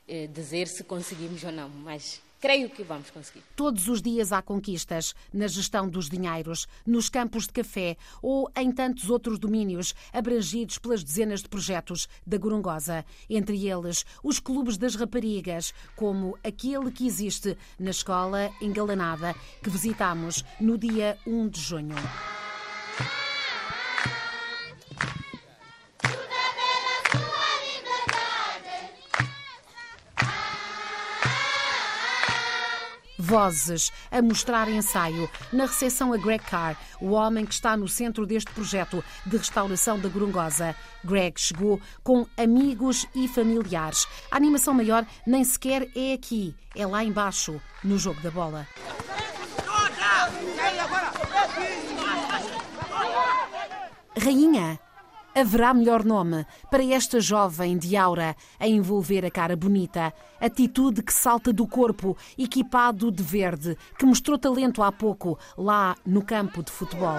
eh, 0.08 0.26
dizer 0.26 0.68
se 0.68 0.82
conseguimos 0.84 1.44
ou 1.44 1.52
não, 1.52 1.68
mas 1.68 2.20
creio 2.42 2.68
que 2.68 2.82
vamos 2.82 3.08
conseguir. 3.08 3.44
Todos 3.54 3.86
os 3.86 4.02
dias 4.02 4.32
há 4.32 4.42
conquistas 4.42 5.14
na 5.32 5.46
gestão 5.46 5.88
dos 5.88 6.10
dinheiros, 6.10 6.66
nos 6.84 7.08
campos 7.08 7.46
de 7.46 7.52
café 7.52 7.96
ou 8.20 8.50
em 8.56 8.72
tantos 8.72 9.08
outros 9.08 9.38
domínios 9.38 9.94
abrangidos 10.12 10.76
pelas 10.76 11.04
dezenas 11.04 11.40
de 11.40 11.48
projetos 11.48 12.08
da 12.26 12.36
Gorongosa. 12.36 13.04
Entre 13.30 13.68
eles, 13.68 14.04
os 14.24 14.40
clubes 14.40 14.76
das 14.76 14.96
raparigas, 14.96 15.72
como 15.94 16.36
aquele 16.42 16.90
que 16.90 17.06
existe 17.06 17.56
na 17.78 17.90
escola 17.90 18.50
Engalanada, 18.60 19.36
que 19.62 19.70
visitamos 19.70 20.44
no 20.60 20.76
dia 20.76 21.16
1 21.24 21.48
de 21.48 21.60
junho. 21.60 21.96
Vozes 33.32 33.90
a 34.10 34.20
mostrar 34.20 34.68
ensaio 34.68 35.26
na 35.50 35.64
recepção 35.64 36.12
a 36.12 36.18
Greg 36.18 36.44
Carr, 36.44 36.76
o 37.00 37.12
homem 37.12 37.46
que 37.46 37.54
está 37.54 37.74
no 37.78 37.88
centro 37.88 38.26
deste 38.26 38.52
projeto 38.52 39.02
de 39.24 39.38
restauração 39.38 39.98
da 39.98 40.06
Gorongosa. 40.06 40.76
Greg 41.02 41.40
chegou 41.40 41.80
com 42.02 42.26
amigos 42.36 43.06
e 43.14 43.26
familiares. 43.26 44.06
A 44.30 44.36
animação 44.36 44.74
maior 44.74 45.06
nem 45.26 45.42
sequer 45.44 45.88
é 45.96 46.12
aqui, 46.12 46.54
é 46.76 46.86
lá 46.86 47.02
embaixo, 47.02 47.58
no 47.82 47.98
jogo 47.98 48.20
da 48.20 48.30
bola. 48.30 48.68
Rainha, 54.22 54.78
Haverá 55.34 55.72
melhor 55.72 56.04
nome 56.04 56.44
para 56.70 56.84
esta 56.84 57.18
jovem 57.18 57.78
de 57.78 57.96
aura 57.96 58.36
a 58.60 58.68
envolver 58.68 59.24
a 59.24 59.30
cara 59.30 59.56
bonita, 59.56 60.12
atitude 60.38 61.02
que 61.02 61.12
salta 61.12 61.54
do 61.54 61.66
corpo, 61.66 62.14
equipado 62.36 63.10
de 63.10 63.22
verde, 63.22 63.78
que 63.98 64.04
mostrou 64.04 64.36
talento 64.38 64.82
há 64.82 64.92
pouco 64.92 65.38
lá 65.56 65.96
no 66.04 66.22
campo 66.22 66.62
de 66.62 66.70
futebol. 66.70 67.16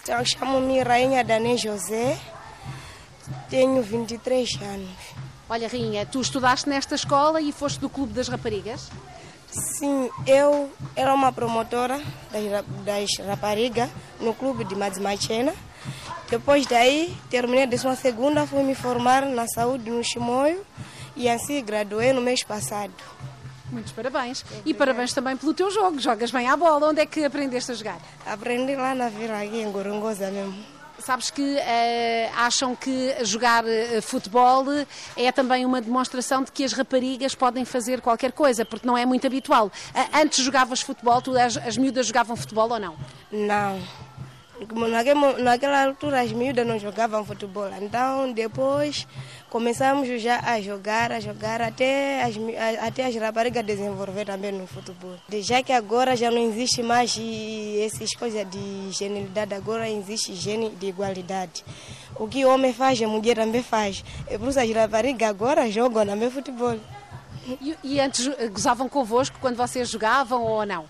Então, 0.00 0.24
chamo-me 0.24 0.80
Rainha 0.84 1.24
Dane 1.24 1.58
José, 1.58 2.16
tenho 3.50 3.82
23 3.82 4.48
anos. 4.62 4.96
Olha, 5.48 5.66
Rainha, 5.66 6.06
tu 6.06 6.20
estudaste 6.20 6.68
nesta 6.68 6.94
escola 6.94 7.40
e 7.40 7.50
foste 7.50 7.80
do 7.80 7.90
Clube 7.90 8.12
das 8.12 8.28
Raparigas? 8.28 8.88
Sim, 9.50 10.10
eu 10.26 10.70
era 10.94 11.12
uma 11.12 11.32
promotora 11.32 12.00
das, 12.30 12.64
das 12.84 13.26
raparigas 13.26 13.90
no 14.20 14.34
clube 14.34 14.64
de 14.64 14.74
Madzimachena. 14.74 15.54
Depois 16.30 16.66
daí, 16.66 17.16
terminei 17.30 17.64
a 17.64 17.66
décima 17.66 17.94
segunda, 17.94 18.46
fui 18.46 18.62
me 18.62 18.74
formar 18.74 19.24
na 19.24 19.46
saúde 19.46 19.90
no 19.90 20.02
Chimoio 20.02 20.64
e 21.14 21.28
assim 21.28 21.62
graduei 21.64 22.12
no 22.12 22.20
mês 22.20 22.42
passado. 22.42 22.92
Muitos 23.70 23.92
parabéns. 23.92 24.44
E 24.64 24.72
parabéns 24.72 25.12
também 25.12 25.36
pelo 25.36 25.52
teu 25.52 25.70
jogo. 25.70 25.98
Jogas 26.00 26.30
bem 26.30 26.48
à 26.48 26.56
bola. 26.56 26.88
Onde 26.88 27.00
é 27.00 27.06
que 27.06 27.24
aprendeste 27.24 27.72
a 27.72 27.74
jogar? 27.74 27.98
Aprendi 28.24 28.76
lá 28.76 28.94
na 28.94 29.08
Vila, 29.08 29.42
aqui 29.42 29.60
em 29.60 29.70
Gorongosa 29.70 30.30
mesmo. 30.30 30.54
Sabes 30.98 31.30
que 31.30 31.58
eh, 31.58 32.30
acham 32.36 32.74
que 32.74 33.14
jogar 33.22 33.66
eh, 33.66 34.00
futebol 34.00 34.64
é 35.16 35.30
também 35.30 35.66
uma 35.66 35.80
demonstração 35.80 36.42
de 36.42 36.50
que 36.50 36.64
as 36.64 36.72
raparigas 36.72 37.34
podem 37.34 37.64
fazer 37.66 38.00
qualquer 38.00 38.32
coisa, 38.32 38.64
porque 38.64 38.86
não 38.86 38.96
é 38.96 39.04
muito 39.04 39.26
habitual. 39.26 39.70
Ah, 39.94 40.20
Antes 40.20 40.42
jogavas 40.42 40.80
futebol, 40.80 41.20
tu, 41.20 41.36
as, 41.36 41.56
as 41.58 41.76
miúdas 41.76 42.06
jogavam 42.06 42.34
futebol 42.34 42.70
ou 42.70 42.80
não? 42.80 42.96
Não. 43.30 43.78
Naquela 45.42 45.84
altura 45.84 46.22
as 46.22 46.32
miúdas 46.32 46.66
não 46.66 46.78
jogavam 46.78 47.24
futebol. 47.24 47.68
Então 47.80 48.32
depois 48.32 49.06
começamos 49.50 50.08
já 50.20 50.40
a 50.40 50.60
jogar, 50.60 51.12
a 51.12 51.20
jogar 51.20 51.60
até 51.60 52.22
as, 52.22 52.34
até 52.80 53.06
as 53.06 53.14
raparigas 53.16 53.64
desenvolver 53.64 54.24
também 54.24 54.52
no 54.52 54.66
futebol. 54.66 55.16
Já 55.40 55.62
que 55.62 55.72
agora 55.72 56.16
já 56.16 56.30
não 56.30 56.38
existe 56.38 56.82
mais 56.82 57.18
essas 57.84 58.14
coisas 58.14 58.48
de 58.50 58.90
genialidade, 58.92 59.54
agora 59.54 59.88
existe 59.90 60.34
gene 60.34 60.70
de 60.70 60.86
igualdade. 60.86 61.62
O 62.18 62.26
que 62.26 62.46
homem 62.46 62.72
faz, 62.72 63.00
a 63.02 63.06
mulher 63.06 63.36
também 63.36 63.62
faz. 63.62 64.02
E 64.30 64.38
por 64.38 64.48
isso 64.48 64.58
as 64.58 64.70
raparigas 64.70 65.28
agora 65.28 65.70
jogam 65.70 66.06
também 66.06 66.30
futebol. 66.30 66.78
E, 67.60 67.76
e 67.84 68.00
antes 68.00 68.26
eh, 68.26 68.48
gozavam 68.48 68.88
convosco 68.88 69.38
quando 69.40 69.56
vocês 69.56 69.88
jogavam 69.88 70.42
ou 70.42 70.66
não? 70.66 70.86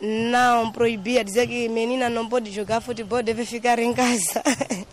Não, 0.00 0.70
proibia 0.70 1.24
dizer 1.24 1.46
que 1.46 1.68
menina 1.68 2.08
não 2.08 2.28
pode 2.28 2.50
jogar 2.52 2.80
futebol, 2.80 3.22
deve 3.22 3.44
ficar 3.44 3.78
em 3.78 3.92
casa 3.92 4.42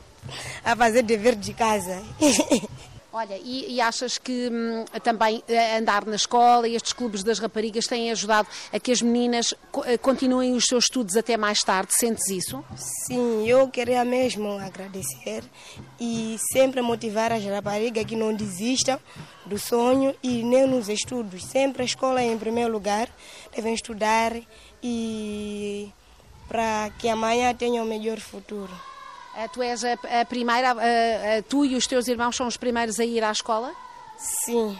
a 0.64 0.76
fazer 0.76 1.04
dever 1.04 1.36
de 1.36 1.54
casa. 1.54 2.02
Olha, 3.18 3.40
e, 3.42 3.76
e 3.76 3.80
achas 3.80 4.18
que 4.18 4.50
hum, 4.52 4.84
também 5.02 5.42
eh, 5.48 5.78
andar 5.78 6.06
na 6.06 6.18
escola 6.18 6.68
e 6.68 6.76
estes 6.76 6.92
clubes 6.92 7.24
das 7.24 7.40
raparigas 7.40 7.88
têm 7.88 8.12
ajudado 8.12 8.46
a 8.74 8.78
que 8.78 8.92
as 8.92 9.02
meninas 9.02 9.54
eh, 9.86 9.98
continuem 9.98 10.54
os 10.54 10.66
seus 10.66 10.84
estudos 10.84 11.16
até 11.16 11.38
mais 11.38 11.64
tarde? 11.64 11.94
Sentes 11.98 12.28
isso? 12.28 12.62
Sim, 12.76 13.48
eu 13.48 13.70
queria 13.70 14.04
mesmo 14.04 14.60
agradecer 14.60 15.46
e 15.98 16.36
sempre 16.52 16.82
motivar 16.82 17.32
as 17.32 17.42
raparigas 17.46 18.04
que 18.04 18.18
não 18.18 18.34
desistam 18.34 19.00
do 19.46 19.58
sonho 19.58 20.14
e 20.22 20.44
nem 20.44 20.68
nos 20.68 20.90
estudos. 20.90 21.46
Sempre 21.46 21.84
a 21.84 21.86
escola 21.86 22.20
é 22.22 22.26
em 22.26 22.38
primeiro 22.38 22.74
lugar, 22.74 23.08
devem 23.56 23.74
estudar 23.74 24.34
e 24.84 25.92
para 26.48 26.90
que 27.00 27.10
amanhã 27.10 27.54
tenham 27.54 27.86
um 27.86 27.88
melhor 27.88 28.20
futuro. 28.20 28.72
Eh, 29.36 29.48
Tu 29.50 29.62
és 29.64 29.84
a, 29.84 29.94
a 30.22 30.26
primeira, 30.26 30.76
eh, 30.82 31.38
eh, 31.38 31.42
tu 31.42 31.66
e 31.66 31.76
os 31.76 31.86
teus 31.88 32.08
irmãos 32.08 32.36
são 32.36 32.48
os 32.48 32.58
primeiros 32.58 33.00
a 33.00 33.06
ir 33.06 33.24
à 33.24 33.32
escola? 33.32 33.74
Sim, 34.18 34.78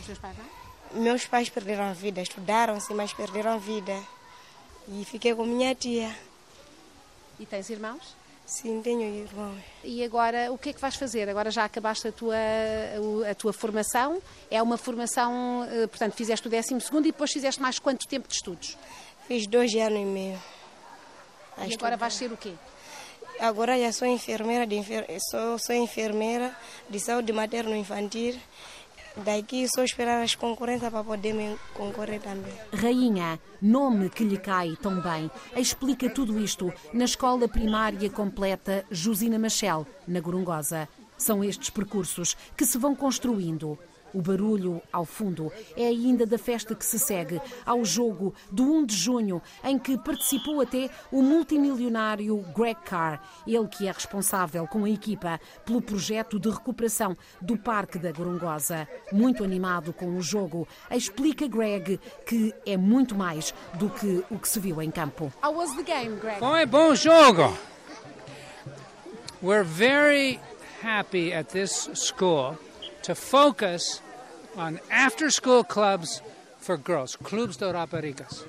Os 0.00 0.06
teus 0.06 0.18
pais 0.18 0.34
não? 0.36 1.00
meus 1.02 1.26
pais 1.26 1.48
perderam 1.48 1.84
a 1.84 1.92
vida, 1.92 2.20
estudaram-se, 2.22 2.92
mas 2.94 3.12
perderam 3.12 3.52
a 3.54 3.58
vida. 3.58 3.96
E 4.88 5.04
fiquei 5.04 5.34
com 5.34 5.44
minha 5.44 5.74
tia. 5.74 6.10
E 7.38 7.44
tens 7.44 7.68
irmãos? 7.70 8.14
Sim, 8.46 8.80
tenho 8.80 9.02
irmãos. 9.02 9.58
E 9.82 10.02
agora, 10.04 10.50
o 10.52 10.56
que 10.56 10.70
é 10.70 10.72
que 10.72 10.80
vais 10.80 10.94
fazer? 10.94 11.28
Agora 11.28 11.50
já 11.50 11.64
acabaste 11.64 12.06
a 12.08 12.12
tua, 12.12 12.36
a 13.28 13.34
tua 13.34 13.52
formação. 13.52 14.22
É 14.48 14.62
uma 14.62 14.78
formação, 14.78 15.66
portanto, 15.90 16.14
fizeste 16.14 16.46
o 16.46 16.50
12 16.50 16.80
segundo 16.80 17.06
e 17.06 17.10
depois 17.12 17.32
fizeste 17.32 17.60
mais 17.60 17.80
quanto 17.80 18.06
tempo 18.06 18.28
de 18.28 18.34
estudos? 18.34 18.78
Fiz 19.26 19.46
dois 19.46 19.74
anos 19.74 20.00
e 20.00 20.04
meio. 20.04 20.38
a 21.56 21.66
E 21.66 21.74
agora 21.74 21.96
vais 21.96 22.14
ser 22.14 22.30
o 22.32 22.36
quê? 22.36 22.52
Agora 23.40 23.78
já 23.78 23.92
sou 23.92 24.06
enfermeira 24.06 24.66
de 24.66 24.76
enfer... 24.76 25.04
sou, 25.30 25.58
sou 25.58 25.74
enfermeira 25.74 26.56
de 26.88 27.00
saúde 27.00 27.32
materno-infantil. 27.32 28.38
Daqui 29.16 29.66
só 29.74 29.82
esperar 29.82 30.22
as 30.22 30.34
concorrências 30.34 30.92
para 30.92 31.02
poder 31.02 31.32
me 31.32 31.56
concorrer 31.74 32.20
também. 32.20 32.52
Rainha, 32.72 33.40
nome 33.60 34.10
que 34.10 34.22
lhe 34.22 34.38
cai 34.38 34.76
tão 34.80 35.00
bem, 35.00 35.30
explica 35.56 36.08
tudo 36.10 36.38
isto 36.38 36.72
na 36.92 37.06
Escola 37.06 37.48
Primária 37.48 38.10
Completa 38.10 38.84
Josina 38.90 39.38
Machel, 39.38 39.86
na 40.06 40.20
Gorongosa. 40.20 40.86
São 41.16 41.42
estes 41.42 41.70
percursos 41.70 42.36
que 42.56 42.66
se 42.66 42.76
vão 42.76 42.94
construindo. 42.94 43.78
O 44.16 44.22
barulho, 44.22 44.80
ao 44.90 45.04
fundo, 45.04 45.52
é 45.76 45.88
ainda 45.88 46.24
da 46.24 46.38
festa 46.38 46.74
que 46.74 46.86
se 46.86 46.98
segue 46.98 47.38
ao 47.66 47.84
jogo 47.84 48.34
do 48.50 48.62
1 48.62 48.86
de 48.86 48.96
junho, 48.96 49.42
em 49.62 49.78
que 49.78 49.98
participou 49.98 50.62
até 50.62 50.88
o 51.12 51.20
multimilionário 51.20 52.38
Greg 52.56 52.80
Carr, 52.82 53.20
ele 53.46 53.68
que 53.68 53.86
é 53.86 53.92
responsável 53.92 54.66
com 54.66 54.86
a 54.86 54.88
equipa 54.88 55.38
pelo 55.66 55.82
projeto 55.82 56.40
de 56.40 56.48
recuperação 56.48 57.14
do 57.42 57.58
Parque 57.58 57.98
da 57.98 58.10
Gorongosa. 58.10 58.88
Muito 59.12 59.44
animado 59.44 59.92
com 59.92 60.16
o 60.16 60.22
jogo, 60.22 60.66
explica 60.90 61.46
Greg 61.46 62.00
que 62.24 62.54
é 62.64 62.78
muito 62.78 63.14
mais 63.14 63.52
do 63.74 63.90
que 63.90 64.24
o 64.30 64.38
que 64.38 64.48
se 64.48 64.58
viu 64.58 64.80
em 64.80 64.90
campo. 64.90 65.30
How 65.44 65.54
was 65.54 65.76
the 65.76 65.82
game, 65.82 66.16
Greg? 66.16 66.38
Foi 66.38 66.64
bom 66.64 66.94
jogo. 66.94 67.54
We're 69.42 69.62
very 69.62 70.40
happy 70.82 71.34
at 71.34 71.50
this 71.50 71.90
school 71.92 72.56
to 73.02 73.14
focus 73.14 74.00
on 74.56 74.80
after 74.90 75.30
school 75.30 75.62
clubs 75.62 76.22
for 76.58 76.76
girls, 76.76 77.16
clubs 77.16 77.56
de 77.56 77.72
raparigas. 77.72 78.44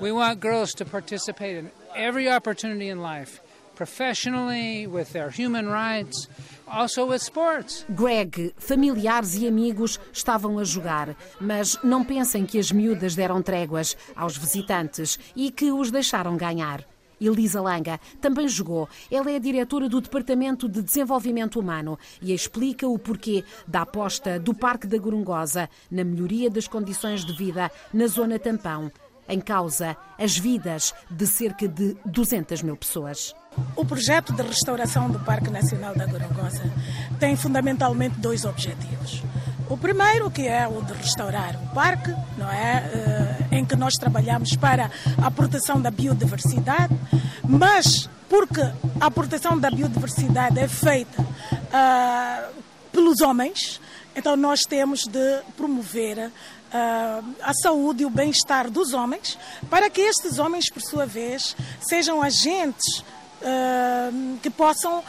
We 0.00 0.12
want 0.12 0.40
girls 0.40 0.72
to 0.74 0.84
participate 0.84 1.56
in 1.56 1.70
every 1.96 2.28
opportunity 2.28 2.88
in 2.88 3.00
life, 3.00 3.40
professionally, 3.74 4.86
with 4.86 5.12
their 5.12 5.30
human 5.30 5.68
rights, 5.68 6.28
also 6.68 7.06
with 7.06 7.22
sports. 7.22 7.84
Greg, 7.94 8.52
familiares 8.58 9.34
e 9.36 9.46
amigos 9.46 9.98
estavam 10.12 10.58
a 10.58 10.64
jogar, 10.64 11.16
mas 11.40 11.78
não 11.82 12.04
pensem 12.04 12.44
que 12.44 12.58
as 12.58 12.70
miúdas 12.70 13.14
deram 13.14 13.40
tréguas 13.42 13.96
aos 14.14 14.36
visitantes 14.36 15.18
e 15.34 15.50
que 15.50 15.72
os 15.72 15.90
deixaram 15.90 16.36
ganhar. 16.36 16.84
Elisa 17.26 17.60
Langa 17.60 18.00
também 18.20 18.48
jogou. 18.48 18.88
Ela 19.10 19.30
é 19.30 19.36
a 19.36 19.40
diretora 19.40 19.88
do 19.88 20.00
Departamento 20.00 20.68
de 20.68 20.82
Desenvolvimento 20.82 21.58
Humano 21.58 21.98
e 22.20 22.32
explica 22.32 22.86
o 22.86 22.98
porquê 22.98 23.44
da 23.66 23.82
aposta 23.82 24.38
do 24.38 24.54
Parque 24.54 24.86
da 24.86 24.98
Gorongosa 24.98 25.68
na 25.90 26.04
melhoria 26.04 26.50
das 26.50 26.68
condições 26.68 27.24
de 27.24 27.32
vida 27.36 27.70
na 27.92 28.06
zona 28.06 28.38
tampão. 28.38 28.90
Em 29.28 29.40
causa, 29.40 29.96
as 30.18 30.36
vidas 30.36 30.92
de 31.10 31.26
cerca 31.26 31.68
de 31.68 31.96
200 32.04 32.62
mil 32.62 32.76
pessoas. 32.76 33.34
O 33.76 33.84
projeto 33.84 34.32
de 34.32 34.42
restauração 34.42 35.10
do 35.10 35.20
Parque 35.20 35.50
Nacional 35.50 35.94
da 35.94 36.06
Gorongosa 36.06 36.62
tem 37.20 37.36
fundamentalmente 37.36 38.18
dois 38.18 38.44
objetivos. 38.44 39.22
O 39.72 39.76
primeiro, 39.78 40.30
que 40.30 40.46
é 40.46 40.68
o 40.68 40.82
de 40.82 40.92
restaurar 40.92 41.56
o 41.56 41.74
parque, 41.74 42.14
não 42.36 42.52
é? 42.52 42.90
Eh, 42.92 43.56
em 43.56 43.64
que 43.64 43.74
nós 43.74 43.94
trabalhamos 43.94 44.54
para 44.54 44.90
a 45.16 45.30
proteção 45.30 45.80
da 45.80 45.90
biodiversidade, 45.90 46.94
mas 47.42 48.06
porque 48.28 48.60
a 49.00 49.10
proteção 49.10 49.58
da 49.58 49.70
biodiversidade 49.70 50.58
é 50.58 50.68
feita 50.68 51.26
ah, 51.72 52.50
pelos 52.92 53.22
homens, 53.22 53.80
então 54.14 54.36
nós 54.36 54.60
temos 54.60 55.06
de 55.06 55.40
promover 55.56 56.30
ah, 56.70 57.22
a 57.42 57.54
saúde 57.54 58.02
e 58.02 58.06
o 58.06 58.10
bem-estar 58.10 58.70
dos 58.70 58.92
homens, 58.92 59.38
para 59.70 59.88
que 59.88 60.02
estes 60.02 60.38
homens, 60.38 60.68
por 60.70 60.82
sua 60.82 61.06
vez, 61.06 61.56
sejam 61.80 62.20
agentes 62.20 63.02
ah, 63.42 64.10
que 64.42 64.50
possam 64.50 65.02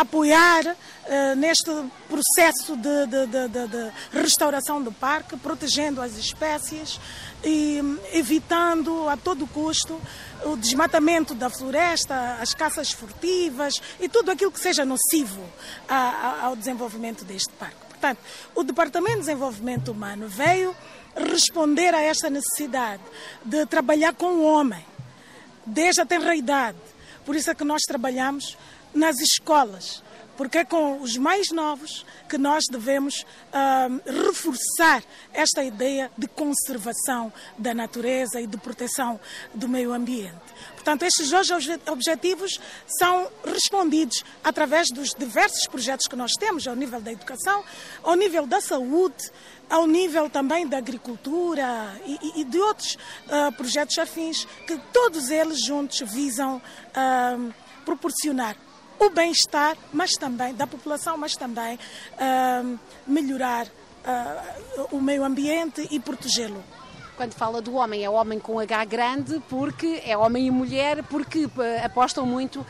apoiar 0.00 0.64
ah, 1.08 1.34
neste 1.34 1.70
processo 2.08 2.76
de, 2.76 3.06
de- 3.06 3.26
de- 3.26 3.48
de- 3.48 3.68
de 3.68 3.92
restauração 4.12 4.82
do 4.82 4.92
parque, 4.92 5.36
protegendo 5.36 6.00
as 6.00 6.16
espécies 6.16 7.00
e 7.42 7.80
hum, 7.82 7.98
evitando 8.12 9.08
a 9.08 9.16
todo 9.16 9.46
custo 9.46 10.00
o 10.44 10.56
desmatamento 10.56 11.34
da 11.34 11.50
floresta, 11.50 12.38
as 12.40 12.54
caças 12.54 12.92
furtivas 12.92 13.74
e 13.98 14.08
tudo 14.08 14.30
aquilo 14.30 14.52
que 14.52 14.60
seja 14.60 14.84
nocivo 14.84 15.42
a- 15.88 15.94
a- 15.96 16.44
ao 16.46 16.56
desenvolvimento 16.56 17.24
deste 17.24 17.52
parque. 17.54 17.76
Portanto, 17.88 18.18
o 18.54 18.62
Departamento 18.62 19.14
de 19.16 19.20
Desenvolvimento 19.26 19.90
Humano 19.90 20.28
veio 20.28 20.74
responder 21.16 21.92
a 21.94 22.00
esta 22.00 22.30
necessidade 22.30 23.02
de 23.44 23.66
trabalhar 23.66 24.14
com 24.14 24.26
o 24.26 24.44
homem, 24.44 24.84
desde 25.66 26.00
a 26.00 26.06
tenra 26.06 26.36
idade. 26.36 26.78
Por 27.26 27.34
isso 27.34 27.50
é 27.50 27.54
que 27.54 27.64
nós 27.64 27.82
trabalhamos 27.82 28.56
nas 28.94 29.18
escolas, 29.20 30.02
porque 30.36 30.58
é 30.58 30.64
com 30.64 31.00
os 31.00 31.16
mais 31.16 31.50
novos 31.50 32.06
que 32.28 32.38
nós 32.38 32.62
devemos 32.70 33.26
ah, 33.52 33.88
reforçar 34.06 35.02
esta 35.34 35.64
ideia 35.64 36.10
de 36.16 36.28
conservação 36.28 37.32
da 37.58 37.74
natureza 37.74 38.40
e 38.40 38.46
de 38.46 38.56
proteção 38.56 39.18
do 39.52 39.68
meio 39.68 39.92
ambiente. 39.92 40.38
Portanto, 40.74 41.02
estes 41.02 41.28
dois 41.30 41.50
obje- 41.50 41.80
objetivos 41.90 42.60
são 42.98 43.28
respondidos 43.44 44.24
através 44.44 44.86
dos 44.94 45.10
diversos 45.12 45.66
projetos 45.66 46.06
que 46.06 46.14
nós 46.16 46.32
temos 46.38 46.68
ao 46.68 46.76
nível 46.76 47.00
da 47.00 47.10
educação, 47.12 47.64
ao 48.02 48.14
nível 48.14 48.46
da 48.46 48.60
saúde, 48.60 49.30
ao 49.68 49.86
nível 49.88 50.30
também 50.30 50.66
da 50.68 50.78
agricultura 50.78 52.00
e, 52.06 52.40
e- 52.42 52.44
de 52.44 52.58
outros 52.60 52.96
ah, 53.28 53.50
projetos 53.52 53.98
afins, 53.98 54.44
que 54.68 54.78
todos 54.92 55.30
eles 55.30 55.64
juntos 55.64 55.98
visam 56.10 56.62
ah, 56.94 57.36
proporcionar 57.84 58.56
o 58.98 59.10
bem-estar, 59.10 59.76
mas 59.92 60.12
também 60.12 60.54
da 60.54 60.66
população, 60.66 61.16
mas 61.16 61.34
também 61.34 61.76
uh, 61.76 62.78
melhorar 63.06 63.66
uh, 63.66 64.88
o 64.90 65.00
meio 65.00 65.24
ambiente 65.24 65.86
e 65.90 66.00
protegê-lo. 66.00 66.62
Quando 67.16 67.34
fala 67.34 67.60
do 67.60 67.74
homem, 67.74 68.04
é 68.04 68.10
homem 68.10 68.38
com 68.38 68.60
H 68.60 68.84
grande, 68.84 69.42
porque 69.48 70.02
é 70.04 70.16
homem 70.16 70.46
e 70.46 70.50
mulher, 70.50 71.02
porque 71.04 71.46
uh, 71.46 71.50
apostam 71.84 72.24
muito 72.24 72.60
uh, 72.60 72.66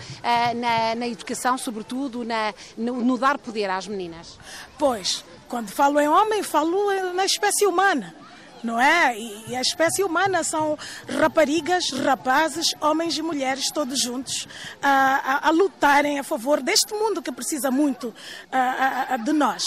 na, 0.56 0.94
na, 0.94 1.06
educação, 1.06 1.58
sobretudo 1.58 2.24
na, 2.24 2.54
no, 2.76 2.96
no 3.02 3.18
dar 3.18 3.38
poder 3.38 3.68
às 3.68 3.86
meninas. 3.86 4.38
Pois, 4.78 5.24
quando 5.48 5.68
falo 5.68 6.00
em 6.00 6.08
homem, 6.08 6.42
falo 6.42 7.12
na 7.12 7.24
espécie 7.24 7.66
humana 7.66 8.14
não 8.62 8.80
é? 8.80 9.18
E 9.18 9.56
a 9.56 9.60
espécie 9.60 10.02
humana 10.02 10.42
são 10.42 10.78
raparigas, 11.08 11.90
rapazes, 11.90 12.74
homens 12.80 13.16
e 13.16 13.22
mulheres, 13.22 13.70
todos 13.70 14.00
juntos, 14.00 14.46
a, 14.82 15.46
a, 15.46 15.48
a 15.48 15.50
lutarem 15.50 16.18
a 16.18 16.24
favor 16.24 16.62
deste 16.62 16.92
mundo 16.94 17.22
que 17.22 17.32
precisa 17.32 17.70
muito 17.70 18.14
a, 18.50 19.16
de 19.16 19.32
nós. 19.32 19.64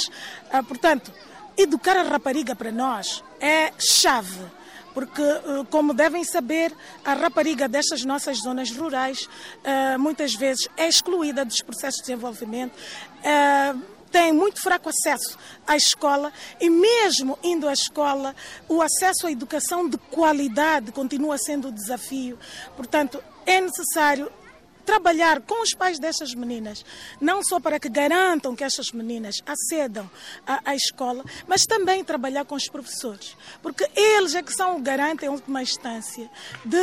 portanto, 0.67 1.11
educar 1.57 1.97
a 1.97 2.03
rapariga 2.03 2.55
para 2.55 2.71
nós 2.71 3.23
é 3.39 3.71
chave 3.79 4.39
porque, 4.93 5.21
eh, 5.21 5.65
como 5.69 5.93
devem 5.93 6.23
saber, 6.23 6.73
a 7.03 7.13
rapariga 7.13 7.67
destas 7.67 8.03
nossas 8.03 8.39
zonas 8.39 8.71
rurais 8.71 9.27
eh, 9.63 9.97
muitas 9.97 10.33
vezes 10.33 10.67
é 10.77 10.87
excluída 10.87 11.45
dos 11.45 11.61
processos 11.61 12.01
de 12.01 12.07
desenvolvimento 12.07 12.73
tem 14.11 14.31
muito 14.31 14.61
fraco 14.61 14.89
acesso 14.89 15.37
à 15.65 15.75
escola 15.75 16.31
e 16.59 16.69
mesmo 16.69 17.39
indo 17.41 17.67
à 17.67 17.73
escola, 17.73 18.35
o 18.67 18.81
acesso 18.81 19.27
à 19.27 19.31
educação 19.31 19.87
de 19.87 19.97
qualidade 19.97 20.91
continua 20.91 21.37
sendo 21.37 21.69
um 21.69 21.71
desafio. 21.71 22.37
Portanto, 22.75 23.23
é 23.45 23.61
necessário 23.61 24.31
trabalhar 24.81 25.41
com 25.41 25.61
os 25.61 25.73
pais 25.73 25.99
destas 25.99 26.33
meninas, 26.33 26.83
não 27.19 27.43
só 27.43 27.59
para 27.59 27.79
que 27.79 27.89
garantam 27.89 28.55
que 28.55 28.63
estas 28.63 28.91
meninas 28.91 29.35
acedam 29.45 30.09
à, 30.45 30.71
à, 30.71 30.75
escola, 30.75 31.23
mas 31.47 31.65
também 31.65 32.03
trabalhar 32.03 32.45
com 32.45 32.55
os 32.55 32.67
professores, 32.67 33.35
porque 33.61 33.89
eles 33.95 34.35
é 34.35 34.41
que 34.41 34.53
são 34.53 34.77
o 34.77 34.81
garante, 34.81 35.25
em 35.25 35.29
última 35.29 35.61
instância, 35.61 36.29
de 36.65 36.77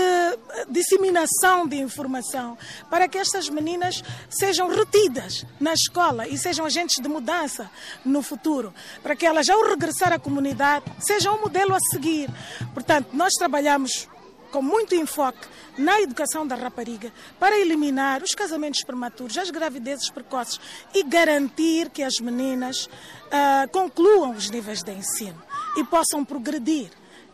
disseminação 0.68 1.66
de 1.66 1.76
informação 1.76 2.56
para 2.90 3.08
que 3.08 3.18
estas 3.18 3.48
meninas 3.48 4.02
sejam 4.30 4.68
retidas 4.68 5.44
na 5.60 5.72
escola 5.72 6.26
e 6.26 6.38
sejam 6.38 6.64
agentes 6.64 7.02
de 7.02 7.08
mudança 7.08 7.70
no 8.04 8.22
futuro, 8.22 8.72
para 9.02 9.16
que 9.16 9.26
elas, 9.26 9.48
ao 9.48 9.68
regressar 9.68 10.12
à 10.12 10.18
comunidade, 10.18 10.84
sejam 11.00 11.36
um 11.36 11.40
modelo 11.40 11.74
a 11.74 11.78
seguir. 11.92 12.30
Portanto, 12.74 13.08
nós 13.12 13.32
trabalhamos 13.34 14.08
com 14.50 14.62
muito 14.62 14.94
enfoque 14.94 15.46
na 15.76 16.00
educação 16.00 16.46
da 16.46 16.54
rapariga 16.54 17.12
para 17.38 17.58
eliminar 17.58 18.22
os 18.22 18.34
casamentos 18.34 18.82
prematuros, 18.82 19.38
as 19.38 19.50
gravidezes 19.50 20.10
precoces 20.10 20.60
e 20.94 21.02
garantir 21.02 21.90
que 21.90 22.02
as 22.02 22.18
meninas 22.20 22.86
uh, 22.86 23.68
concluam 23.70 24.32
os 24.32 24.50
níveis 24.50 24.82
de 24.82 24.92
ensino 24.92 25.40
e 25.76 25.84
possam 25.84 26.24
progredir 26.24 26.90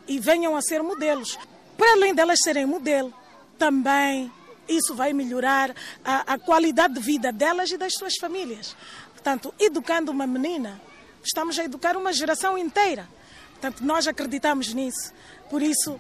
e 0.06 0.18
venham 0.18 0.56
a 0.56 0.62
ser 0.62 0.82
modelos. 0.82 1.38
Para 1.76 1.92
além 1.92 2.14
delas 2.14 2.40
serem 2.42 2.66
modelo, 2.66 3.12
também 3.58 4.30
isso 4.68 4.94
vai 4.94 5.12
melhorar 5.12 5.74
a, 6.04 6.34
a 6.34 6.38
qualidade 6.38 6.94
de 6.94 7.00
vida 7.00 7.32
delas 7.32 7.70
e 7.70 7.76
das 7.76 7.94
suas 7.94 8.14
famílias. 8.16 8.76
Portanto, 9.12 9.54
educando 9.58 10.10
uma 10.10 10.26
menina, 10.26 10.80
estamos 11.22 11.58
a 11.58 11.64
educar 11.64 11.96
uma 11.96 12.12
geração 12.12 12.58
inteira. 12.58 13.08
Portanto, 13.52 13.82
nós 13.82 14.06
acreditamos 14.06 14.72
nisso. 14.74 15.12
Por 15.48 15.62
isso, 15.62 15.98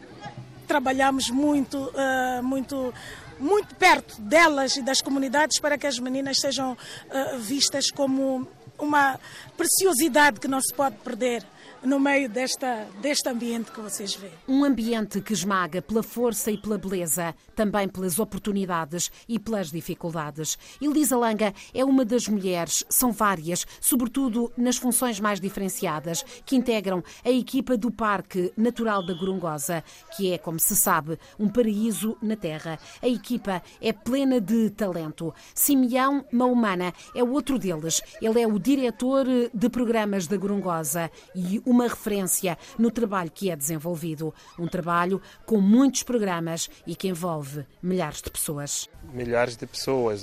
trabalhamos 0.64 1.30
muito, 1.30 1.78
uh, 1.78 2.42
muito, 2.42 2.92
muito 3.38 3.74
perto 3.76 4.20
delas 4.20 4.76
e 4.76 4.82
das 4.82 5.00
comunidades 5.00 5.60
para 5.60 5.78
que 5.78 5.86
as 5.86 5.98
meninas 5.98 6.38
sejam 6.40 6.72
uh, 6.72 7.38
vistas 7.38 7.90
como 7.90 8.46
uma 8.78 9.18
preciosidade 9.56 10.40
que 10.40 10.48
não 10.48 10.60
se 10.60 10.74
pode 10.74 10.96
perder 10.96 11.44
no 11.84 12.00
meio 12.00 12.28
desta, 12.28 12.86
deste 13.00 13.28
ambiente 13.28 13.70
que 13.70 13.80
vocês 13.80 14.14
veem. 14.14 14.32
Um 14.48 14.64
ambiente 14.64 15.20
que 15.20 15.32
esmaga 15.32 15.82
pela 15.82 16.02
força 16.02 16.50
e 16.50 16.56
pela 16.56 16.78
beleza, 16.78 17.34
também 17.54 17.88
pelas 17.88 18.18
oportunidades 18.18 19.10
e 19.28 19.38
pelas 19.38 19.70
dificuldades. 19.70 20.58
Elisa 20.80 21.16
Langa 21.16 21.52
é 21.74 21.84
uma 21.84 22.04
das 22.04 22.26
mulheres, 22.26 22.84
são 22.88 23.12
várias, 23.12 23.66
sobretudo 23.80 24.50
nas 24.56 24.76
funções 24.76 25.20
mais 25.20 25.40
diferenciadas, 25.40 26.24
que 26.46 26.56
integram 26.56 27.02
a 27.24 27.30
equipa 27.30 27.76
do 27.76 27.90
Parque 27.90 28.52
Natural 28.56 29.04
da 29.04 29.12
Gorongosa, 29.12 29.84
que 30.16 30.32
é, 30.32 30.38
como 30.38 30.58
se 30.58 30.74
sabe, 30.74 31.18
um 31.38 31.48
paraíso 31.48 32.16
na 32.22 32.36
Terra. 32.36 32.78
A 33.02 33.08
equipa 33.08 33.62
é 33.80 33.92
plena 33.92 34.40
de 34.40 34.70
talento. 34.70 35.34
Simeão 35.54 36.24
Maumana 36.32 36.94
é 37.14 37.22
outro 37.22 37.58
deles. 37.58 38.00
Ele 38.22 38.40
é 38.40 38.46
o 38.46 38.58
diretor 38.58 39.26
de 39.52 39.68
programas 39.68 40.26
da 40.26 40.36
Gorongosa 40.36 41.10
e 41.34 41.60
o 41.64 41.73
uma 41.74 41.88
referência 41.88 42.56
no 42.78 42.90
trabalho 42.90 43.30
que 43.30 43.50
é 43.50 43.56
desenvolvido. 43.56 44.32
Um 44.56 44.68
trabalho 44.68 45.20
com 45.44 45.60
muitos 45.60 46.04
programas 46.04 46.70
e 46.86 46.94
que 46.94 47.08
envolve 47.08 47.66
milhares 47.82 48.22
de 48.22 48.30
pessoas. 48.30 48.88
Milhares 49.12 49.56
de 49.56 49.66
pessoas. 49.66 50.22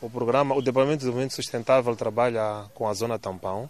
O 0.00 0.08
programa, 0.10 0.54
o 0.54 0.62
Departamento 0.62 0.98
de 0.98 1.04
Desenvolvimento 1.04 1.34
Sustentável 1.34 1.94
trabalha 1.94 2.64
com 2.74 2.88
a 2.88 2.94
Zona 2.94 3.18
Tampão, 3.18 3.68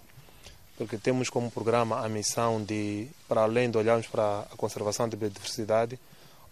porque 0.78 0.96
temos 0.96 1.28
como 1.28 1.50
programa 1.50 2.04
a 2.04 2.08
missão 2.08 2.62
de, 2.62 3.08
para 3.28 3.42
além 3.42 3.70
de 3.70 3.76
olharmos 3.76 4.06
para 4.06 4.46
a 4.50 4.56
conservação 4.56 5.08
da 5.08 5.16
biodiversidade, 5.16 5.98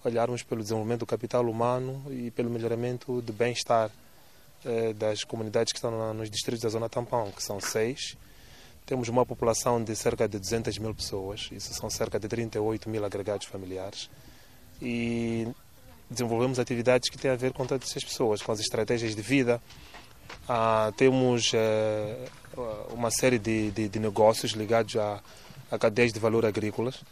olharmos 0.05 0.43
pelo 0.43 0.63
desenvolvimento 0.63 1.01
do 1.01 1.07
capital 1.07 1.45
humano 1.47 2.03
e 2.11 2.31
pelo 2.31 2.51
melhoramento 2.51 3.23
do 3.23 3.33
bem-estar 3.33 3.91
eh, 4.65 4.93
das 4.95 5.25
comunidades 5.25 5.73
que 5.73 5.79
estão 5.79 6.13
nos 6.13 6.31
distritos 6.31 6.63
da 6.63 6.69
Zona 6.69 6.89
Tampão, 6.89 7.31
que 7.31 7.43
são 7.43 7.61
seis, 7.61 8.17
temos 8.91 9.09
uma 9.09 9.25
população 9.25 9.81
de 9.81 9.95
cerca 9.95 10.27
de 10.27 10.37
200 10.37 10.77
mil 10.79 10.93
pessoas, 10.93 11.49
isso 11.53 11.73
são 11.75 11.89
cerca 11.89 12.19
de 12.19 12.27
38 12.27 12.91
mil 12.91 13.05
agregados 13.05 13.47
familiares. 13.47 14.11
E 14.83 15.47
desenvolvemos 16.11 16.59
atividades 16.59 17.09
que 17.09 17.17
têm 17.17 17.31
a 17.31 17.37
ver 17.37 17.53
com 17.53 17.65
todas 17.65 17.89
essas 17.89 18.03
pessoas, 18.03 18.43
com 18.43 18.51
as 18.51 18.59
estratégias 18.59 19.15
de 19.15 19.23
vida. 19.23 19.63
Ah, 20.49 20.93
temos 20.97 21.53
eh, 21.55 22.17
uma 22.91 23.13
série 23.13 23.39
de, 23.39 23.71
de, 23.71 23.89
de, 23.89 23.99
negócios 24.01 24.51
ligados 24.55 24.97
a, 24.97 25.21
a, 25.71 25.79
cadeias 25.79 26.13
de 26.13 26.19
valor 26.19 26.45
agrícolas, 26.45 27.05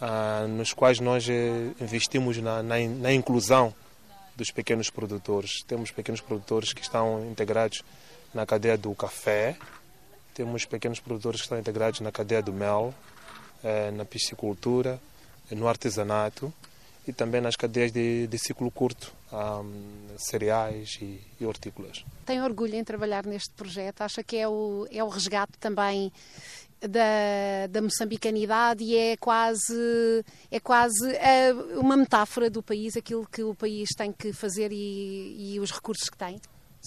ah, 0.00 0.46
nos 0.48 0.72
quais 0.72 0.98
nós 0.98 1.28
eh, 1.28 1.72
investimos 1.78 2.38
na, 2.38 2.62
na, 2.62 2.78
na 2.78 3.12
inclusão 3.12 3.74
dos 4.34 4.50
pequenos 4.50 4.88
produtores. 4.88 5.62
Temos 5.66 5.90
pequenos 5.90 6.22
produtores 6.22 6.72
que 6.72 6.80
estão 6.80 7.22
integrados 7.30 7.82
na 8.32 8.46
cadeia 8.46 8.78
do 8.78 8.94
café, 8.94 9.58
temos 10.38 10.64
pequenos 10.64 11.00
produtores 11.00 11.40
que 11.40 11.46
estão 11.46 11.58
integrados 11.58 11.98
na 11.98 12.12
cadeia 12.12 12.40
do 12.40 12.52
mel, 12.52 12.94
eh, 13.64 13.90
na 13.90 14.04
piscicultura, 14.04 15.00
no 15.50 15.66
artesanato 15.66 16.54
e 17.08 17.12
também 17.12 17.40
nas 17.40 17.56
cadeias 17.56 17.90
de, 17.90 18.28
de 18.28 18.38
ciclo 18.38 18.70
curto, 18.70 19.12
um, 19.32 20.16
cereais 20.16 20.96
e, 21.02 21.20
e, 21.40 21.44
hortícolas. 21.44 22.04
Tem 22.24 22.40
orgulho 22.40 22.76
em 22.76 22.84
trabalhar 22.84 23.26
neste 23.26 23.50
projeto? 23.50 24.02
Acha 24.02 24.22
que 24.22 24.36
é 24.36 24.46
o, 24.46 24.86
é 24.92 25.02
o 25.02 25.08
resgate 25.08 25.58
também 25.58 26.12
da, 26.80 27.66
da 27.68 27.82
moçambicanidade 27.82 28.84
e 28.84 28.94
é 28.94 29.16
quase, 29.16 30.24
é 30.52 30.60
quase 30.60 31.16
eh, 31.16 31.52
uma 31.74 31.96
metáfora 31.96 32.48
do 32.48 32.62
país, 32.62 32.96
aquilo 32.96 33.26
que 33.26 33.42
o 33.42 33.56
país 33.56 33.88
tem 33.96 34.12
que 34.12 34.32
fazer 34.32 34.70
e, 34.70 35.54
e 35.54 35.58
os 35.58 35.72
recursos 35.72 36.08
que 36.08 36.16
tem? 36.16 36.40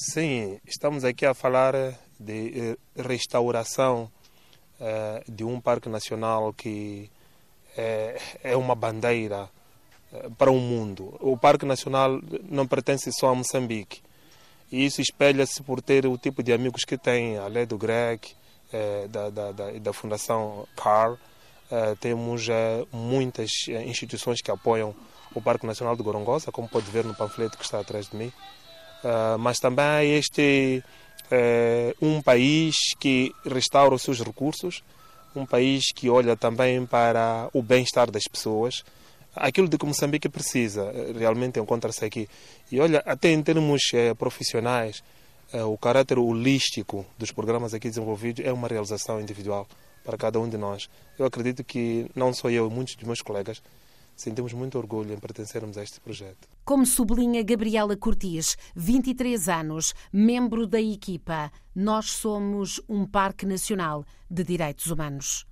Sim, 0.03 0.59
estamos 0.65 1.05
aqui 1.05 1.27
a 1.27 1.33
falar 1.35 1.75
de 2.19 2.71
eh, 2.71 3.03
restauração 3.03 4.11
uh, 4.79 5.31
de 5.31 5.43
um 5.43 5.61
parque 5.61 5.87
nacional 5.89 6.51
que 6.51 7.07
é, 7.77 8.19
é 8.43 8.57
uma 8.57 8.73
bandeira 8.73 9.47
para 10.39 10.49
o 10.49 10.59
mundo. 10.59 11.15
O 11.19 11.37
parque 11.37 11.67
nacional 11.67 12.19
não 12.49 12.65
pertence 12.65 13.11
só 13.13 13.29
a 13.29 13.35
Moçambique. 13.35 14.01
E 14.71 14.83
isso 14.83 15.01
espelha-se 15.01 15.61
por 15.61 15.83
ter 15.83 16.07
o 16.07 16.17
tipo 16.17 16.41
de 16.41 16.51
amigos 16.51 16.83
que 16.83 16.97
tem, 16.97 17.37
além 17.37 17.67
do 17.67 17.77
Greg, 17.77 18.21
da, 19.07 19.29
da, 19.29 19.51
da, 19.51 19.71
da, 19.71 19.93
Fundação 19.93 20.67
CAR. 20.75 21.15
temos 21.99 22.47
muitas 22.91 23.51
instituições 23.85 24.41
que 24.41 24.49
apoiam 24.49 24.95
o 25.35 25.41
Parque 25.41 25.67
Nacional 25.67 25.95
de 25.95 26.01
Gorongosa, 26.01 26.51
como 26.51 26.67
pode 26.67 26.89
ver 26.89 27.05
no 27.05 27.13
panfleto 27.13 27.55
que 27.55 27.63
está 27.63 27.79
atrás 27.79 28.09
de 28.09 28.17
mim. 28.17 28.33
Mas 29.39 29.57
também 29.57 30.15
este 30.15 30.83
é 31.31 31.95
um 32.01 32.21
país 32.21 32.75
que 32.99 33.33
restaura 33.45 33.95
os 33.95 34.01
seus 34.01 34.19
recursos, 34.19 34.83
um 35.35 35.45
país 35.45 35.91
que 35.95 36.09
olha 36.09 36.35
também 36.35 36.85
para 36.85 37.49
o 37.53 37.61
bem-estar 37.61 38.11
das 38.11 38.23
pessoas. 38.23 38.83
Aquilo 39.33 39.69
de 39.69 39.77
que 39.77 39.85
Moçambique 39.85 40.27
precisa 40.27 40.91
eh, 40.93 41.13
realmente 41.17 41.57
encontra-se 41.57 42.03
aqui. 42.03 42.27
E 42.69 42.81
olha, 42.81 43.01
até 43.05 43.31
em 43.31 43.41
termos 43.41 43.81
é, 43.93 44.13
profissionais, 44.13 45.01
o 45.53 45.77
caráter 45.77 46.17
holístico 46.17 47.05
dos 47.17 47.31
programas 47.31 47.73
aqui 47.73 47.89
desenvolvidos 47.89 48.45
é 48.45 48.53
uma 48.53 48.67
realização 48.67 49.19
individual 49.19 49.67
para 50.03 50.17
cada 50.17 50.39
um 50.39 50.47
de 50.47 50.57
nós. 50.57 50.89
Eu 51.19 51.25
acredito 51.25 51.63
que 51.63 52.09
não 52.15 52.33
só 52.33 52.49
eu, 52.49 52.69
muitos 52.69 52.95
dos 52.95 53.05
meus 53.05 53.21
colegas 53.21 53.61
sentimos 54.21 54.53
muito 54.53 54.77
orgulho 54.77 55.13
em 55.13 55.17
pertencermos 55.17 55.77
a 55.77 55.83
este 55.83 55.99
projeto. 55.99 56.47
Como 56.63 56.85
sublinha 56.85 57.43
Gabriela 57.43 57.97
Cortis, 57.97 58.57
23 58.75 59.49
anos, 59.49 59.93
membro 60.13 60.67
da 60.67 60.79
equipa, 60.79 61.51
nós 61.75 62.11
somos 62.11 62.79
um 62.87 63.05
Parque 63.05 63.45
Nacional 63.45 64.05
de 64.29 64.43
Direitos 64.43 64.87
Humanos. 64.87 65.39